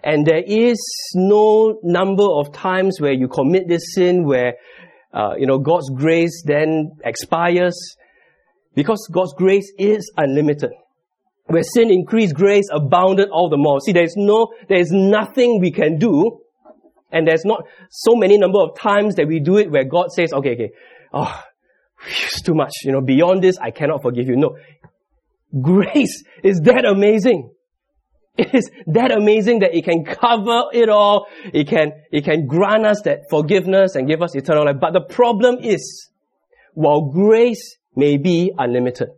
And 0.01 0.25
there 0.25 0.43
is 0.45 0.79
no 1.15 1.79
number 1.83 2.23
of 2.23 2.53
times 2.53 3.01
where 3.01 3.11
you 3.11 3.27
commit 3.27 3.67
this 3.67 3.93
sin 3.93 4.25
where 4.25 4.53
uh, 5.13 5.33
you 5.37 5.47
know, 5.47 5.57
God's 5.57 5.89
grace 5.89 6.43
then 6.45 6.91
expires 7.03 7.75
because 8.75 9.07
God's 9.11 9.33
grace 9.33 9.71
is 9.77 10.11
unlimited. 10.15 10.71
Where 11.47 11.63
sin 11.63 11.89
increased, 11.89 12.35
grace 12.35 12.67
abounded 12.71 13.29
all 13.29 13.49
the 13.49 13.57
more. 13.57 13.79
See, 13.79 13.91
there's 13.91 14.13
no, 14.15 14.53
there's 14.67 14.91
nothing 14.91 15.59
we 15.59 15.71
can 15.71 15.97
do, 15.97 16.41
and 17.11 17.27
there's 17.27 17.43
not 17.43 17.63
so 17.89 18.15
many 18.15 18.37
number 18.37 18.59
of 18.59 18.77
times 18.77 19.15
that 19.15 19.27
we 19.27 19.39
do 19.39 19.57
it 19.57 19.71
where 19.71 19.83
God 19.83 20.11
says, 20.11 20.31
okay, 20.31 20.51
okay, 20.51 20.69
oh, 21.11 21.41
it's 22.07 22.41
too 22.41 22.53
much, 22.53 22.71
you 22.83 22.91
know, 22.91 23.01
beyond 23.01 23.43
this, 23.43 23.57
I 23.57 23.71
cannot 23.71 24.01
forgive 24.01 24.27
you. 24.27 24.35
No. 24.35 24.57
Grace 25.61 26.23
is 26.43 26.61
that 26.61 26.85
amazing. 26.85 27.51
It 28.37 28.53
is 28.53 28.71
that 28.87 29.11
amazing 29.11 29.59
that 29.59 29.75
it 29.75 29.83
can 29.83 30.05
cover 30.05 30.69
it 30.71 30.87
all. 30.87 31.27
It 31.53 31.67
can, 31.67 31.91
it 32.11 32.23
can 32.23 32.47
grant 32.47 32.85
us 32.85 33.01
that 33.03 33.23
forgiveness 33.29 33.95
and 33.95 34.07
give 34.07 34.21
us 34.21 34.35
eternal 34.35 34.65
life. 34.65 34.77
But 34.79 34.93
the 34.93 35.01
problem 35.01 35.57
is, 35.61 36.09
while 36.73 37.09
grace 37.09 37.77
may 37.95 38.17
be 38.17 38.53
unlimited, 38.57 39.09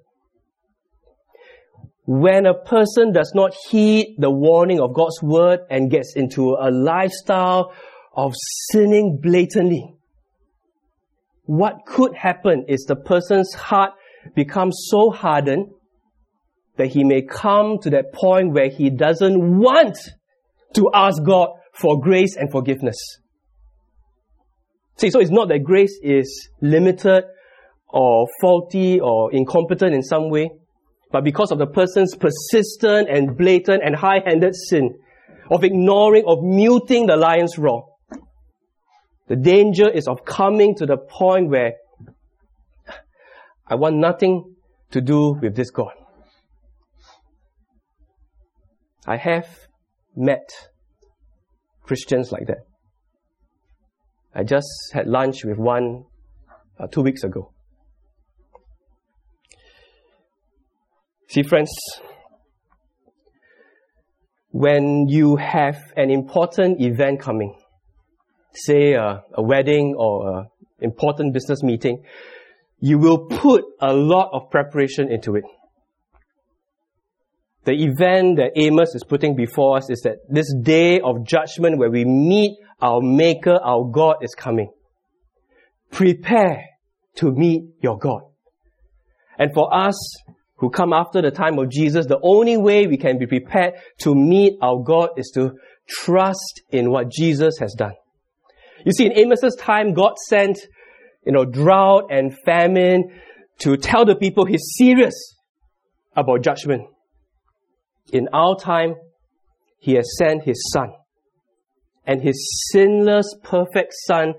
when 2.08 2.48
a 2.48 2.56
person 2.56 3.14
does 3.14 3.32
not 3.36 3.54
heed 3.70 4.16
the 4.18 4.32
warning 4.32 4.80
of 4.80 4.94
God's 4.94 5.22
word 5.22 5.60
and 5.70 5.92
gets 5.92 6.16
into 6.16 6.58
a 6.60 6.72
lifestyle 6.72 7.74
of 8.16 8.34
sinning 8.72 9.20
blatantly, 9.22 9.96
what 11.44 11.86
could 11.86 12.16
happen 12.16 12.66
is 12.68 12.86
the 12.86 12.96
person's 12.96 13.54
heart 13.54 13.92
becomes 14.36 14.88
so 14.90 15.10
hardened 15.10 15.68
that 16.78 16.88
he 16.88 17.04
may 17.04 17.22
come 17.22 17.78
to 17.82 17.90
that 17.90 18.14
point 18.14 18.54
where 18.54 18.70
he 18.70 18.90
doesn't 18.90 19.60
want 19.60 19.98
to 20.74 20.90
ask 20.94 21.22
God 21.24 21.50
for 21.74 22.00
grace 22.00 22.36
and 22.38 22.52
forgiveness. 22.52 22.98
See, 24.98 25.10
so 25.10 25.20
it's 25.20 25.32
not 25.32 25.50
that 25.50 25.64
grace 25.64 26.00
is 26.02 26.50
limited 26.62 27.24
or 27.90 28.28
faulty 28.40 29.00
or 29.00 29.34
incompetent 29.34 29.94
in 29.94 30.04
some 30.04 30.30
way, 30.30 30.50
but 31.12 31.24
because 31.24 31.52
of 31.52 31.58
the 31.58 31.66
person's 31.66 32.16
persistent 32.16 33.10
and 33.10 33.38
blatant 33.38 33.82
and 33.84 33.96
high-handed 33.96 34.56
sin 34.56 34.98
of 35.50 35.64
ignoring, 35.64 36.24
of 36.26 36.42
muting 36.42 37.08
the 37.08 37.18
lion's 37.18 37.58
roar. 37.58 37.91
The 39.32 39.38
danger 39.38 39.90
is 39.90 40.10
of 40.10 40.26
coming 40.26 40.76
to 40.76 40.86
the 40.86 40.98
point 40.98 41.50
where 41.50 41.76
I 43.66 43.76
want 43.76 43.96
nothing 43.96 44.56
to 44.90 45.00
do 45.00 45.40
with 45.42 45.56
this 45.56 45.72
God. 45.72 45.94
I 49.08 49.16
have 49.16 49.48
met 50.18 50.50
Christians 51.82 52.34
like 52.34 52.48
that. 52.48 52.66
I 54.36 54.44
just 54.44 54.68
had 54.92 55.08
lunch 55.08 55.46
with 55.46 55.58
one 55.58 56.04
uh, 56.78 56.88
two 56.88 57.02
weeks 57.02 57.24
ago. 57.24 57.54
See, 61.30 61.44
friends, 61.44 61.72
when 64.50 65.08
you 65.08 65.38
have 65.38 65.78
an 65.96 66.12
important 66.12 66.82
event 66.82 67.22
coming, 67.22 67.61
say 68.54 68.94
a, 68.94 69.24
a 69.34 69.42
wedding 69.42 69.96
or 69.98 70.40
an 70.40 70.46
important 70.80 71.34
business 71.34 71.64
meeting, 71.64 72.04
you 72.80 72.98
will 72.98 73.28
put 73.28 73.64
a 73.80 73.94
lot 73.94 74.30
of 74.34 74.50
preparation 74.50 75.12
into 75.12 75.36
it. 75.36 75.44
The 77.64 77.74
event 77.74 78.38
that 78.38 78.54
Amos 78.56 78.96
is 78.96 79.04
putting 79.04 79.36
before 79.36 79.78
us 79.78 79.90
is 79.90 80.02
that 80.02 80.18
this 80.28 80.52
day 80.64 81.00
of 81.00 81.26
judgment 81.26 81.78
where 81.78 81.92
we 81.92 82.06
meet 82.06 82.58
our 82.82 83.02
Maker, 83.02 83.60
our 83.64 83.88
God 83.92 84.16
is 84.24 84.34
coming. 84.34 84.72
Prepare 85.92 86.66
to 87.18 87.32
meet 87.32 87.64
your 87.82 88.00
God. 88.00 88.22
And 89.38 89.54
for 89.54 89.72
us 89.74 89.96
who 90.56 90.72
come 90.72 90.92
after 90.92 91.22
the 91.22 91.32
time 91.32 91.60
of 91.60 91.70
Jesus, 91.70 92.08
the 92.08 92.20
only 92.24 92.58
way 92.58 92.88
we 92.88 92.98
can 92.98 93.20
be 93.20 93.28
prepared 93.28 93.74
to 94.00 94.16
meet 94.16 94.54
our 94.62 94.82
God 94.84 95.10
is 95.18 95.32
to 95.36 95.52
trust 95.88 96.62
in 96.72 96.90
what 96.90 97.12
Jesus 97.12 97.58
has 97.60 97.76
done. 97.78 97.94
You 98.86 98.92
see, 98.92 99.06
in 99.06 99.14
Amos's 99.18 99.56
time, 99.56 99.94
God 99.94 100.14
sent, 100.28 100.60
you 101.26 101.32
know, 101.32 101.46
drought 101.46 102.06
and 102.10 102.36
famine 102.46 103.22
to 103.60 103.78
tell 103.78 104.06
the 104.06 104.16
people 104.16 104.46
he's 104.46 104.74
serious 104.78 105.36
about 106.16 106.44
judgment. 106.44 106.88
In 108.12 108.28
our 108.34 108.56
time, 108.58 108.96
He 109.80 109.94
has 109.94 110.18
sent 110.18 110.44
His 110.44 110.72
Son. 110.74 110.94
And 112.06 112.22
His 112.22 112.70
sinless, 112.72 113.36
perfect 113.44 113.94
Son 114.06 114.34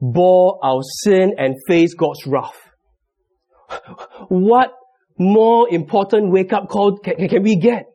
bore 0.00 0.58
our 0.62 0.80
sin 0.82 1.34
and 1.36 1.56
faced 1.66 1.96
God's 1.96 2.26
wrath. 2.26 2.58
What 4.28 4.70
more 5.18 5.68
important 5.68 6.32
wake 6.32 6.52
up 6.52 6.68
call 6.68 6.98
can, 6.98 7.28
can 7.28 7.42
we 7.42 7.56
get? 7.56 7.89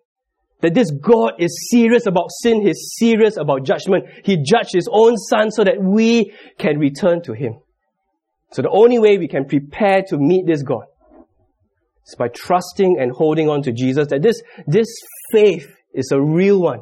That 0.65 0.73
this 0.73 0.89
God 0.89 1.33
is 1.37 1.69
serious 1.69 2.07
about 2.07 2.31
sin, 2.41 2.65
He's 2.65 2.95
serious 2.97 3.37
about 3.37 3.67
judgment. 3.67 4.05
He 4.23 4.37
judged 4.37 4.73
His 4.73 4.89
own 4.91 5.15
Son 5.15 5.51
so 5.51 5.63
that 5.63 5.75
we 5.79 6.33
can 6.57 6.79
return 6.79 7.21
to 7.25 7.33
Him. 7.33 7.59
So 8.51 8.63
the 8.63 8.71
only 8.71 8.97
way 8.97 9.19
we 9.19 9.27
can 9.27 9.45
prepare 9.45 10.01
to 10.07 10.17
meet 10.17 10.47
this 10.47 10.63
God 10.63 10.85
is 12.07 12.15
by 12.15 12.29
trusting 12.29 12.97
and 12.99 13.11
holding 13.11 13.47
on 13.47 13.61
to 13.61 13.71
Jesus 13.71 14.07
that 14.07 14.23
this, 14.23 14.41
this 14.65 14.87
faith 15.31 15.71
is 15.93 16.09
a 16.11 16.19
real 16.19 16.59
one. 16.59 16.79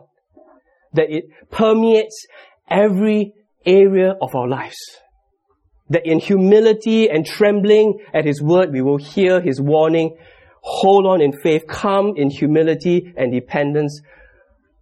That 0.93 1.07
it 1.09 1.25
permeates 1.51 2.25
every 2.69 3.33
area 3.65 4.13
of 4.21 4.33
our 4.33 4.47
lives. 4.47 4.77
That 5.89 6.05
in 6.05 6.19
humility 6.19 7.09
and 7.09 7.25
trembling 7.25 7.99
at 8.13 8.23
His 8.23 8.41
word, 8.41 8.71
we 8.71 8.81
will 8.81 8.95
hear 8.95 9.41
His 9.41 9.59
warning. 9.59 10.15
Hold 10.65 11.05
on 11.05 11.21
in 11.21 11.33
faith. 11.33 11.63
Come 11.67 12.13
in 12.15 12.29
humility 12.29 13.13
and 13.17 13.33
dependence 13.33 14.01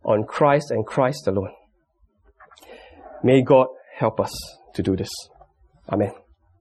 on 0.03 0.25
Christ 0.25 0.69
and 0.69 0.85
Christ 0.85 1.27
alone. 1.27 1.51
May 3.23 3.41
God 3.41 3.67
help 3.95 4.19
us 4.19 4.33
to 4.75 4.83
do 4.83 4.95
this. 4.95 5.09
Amen. 5.91 6.11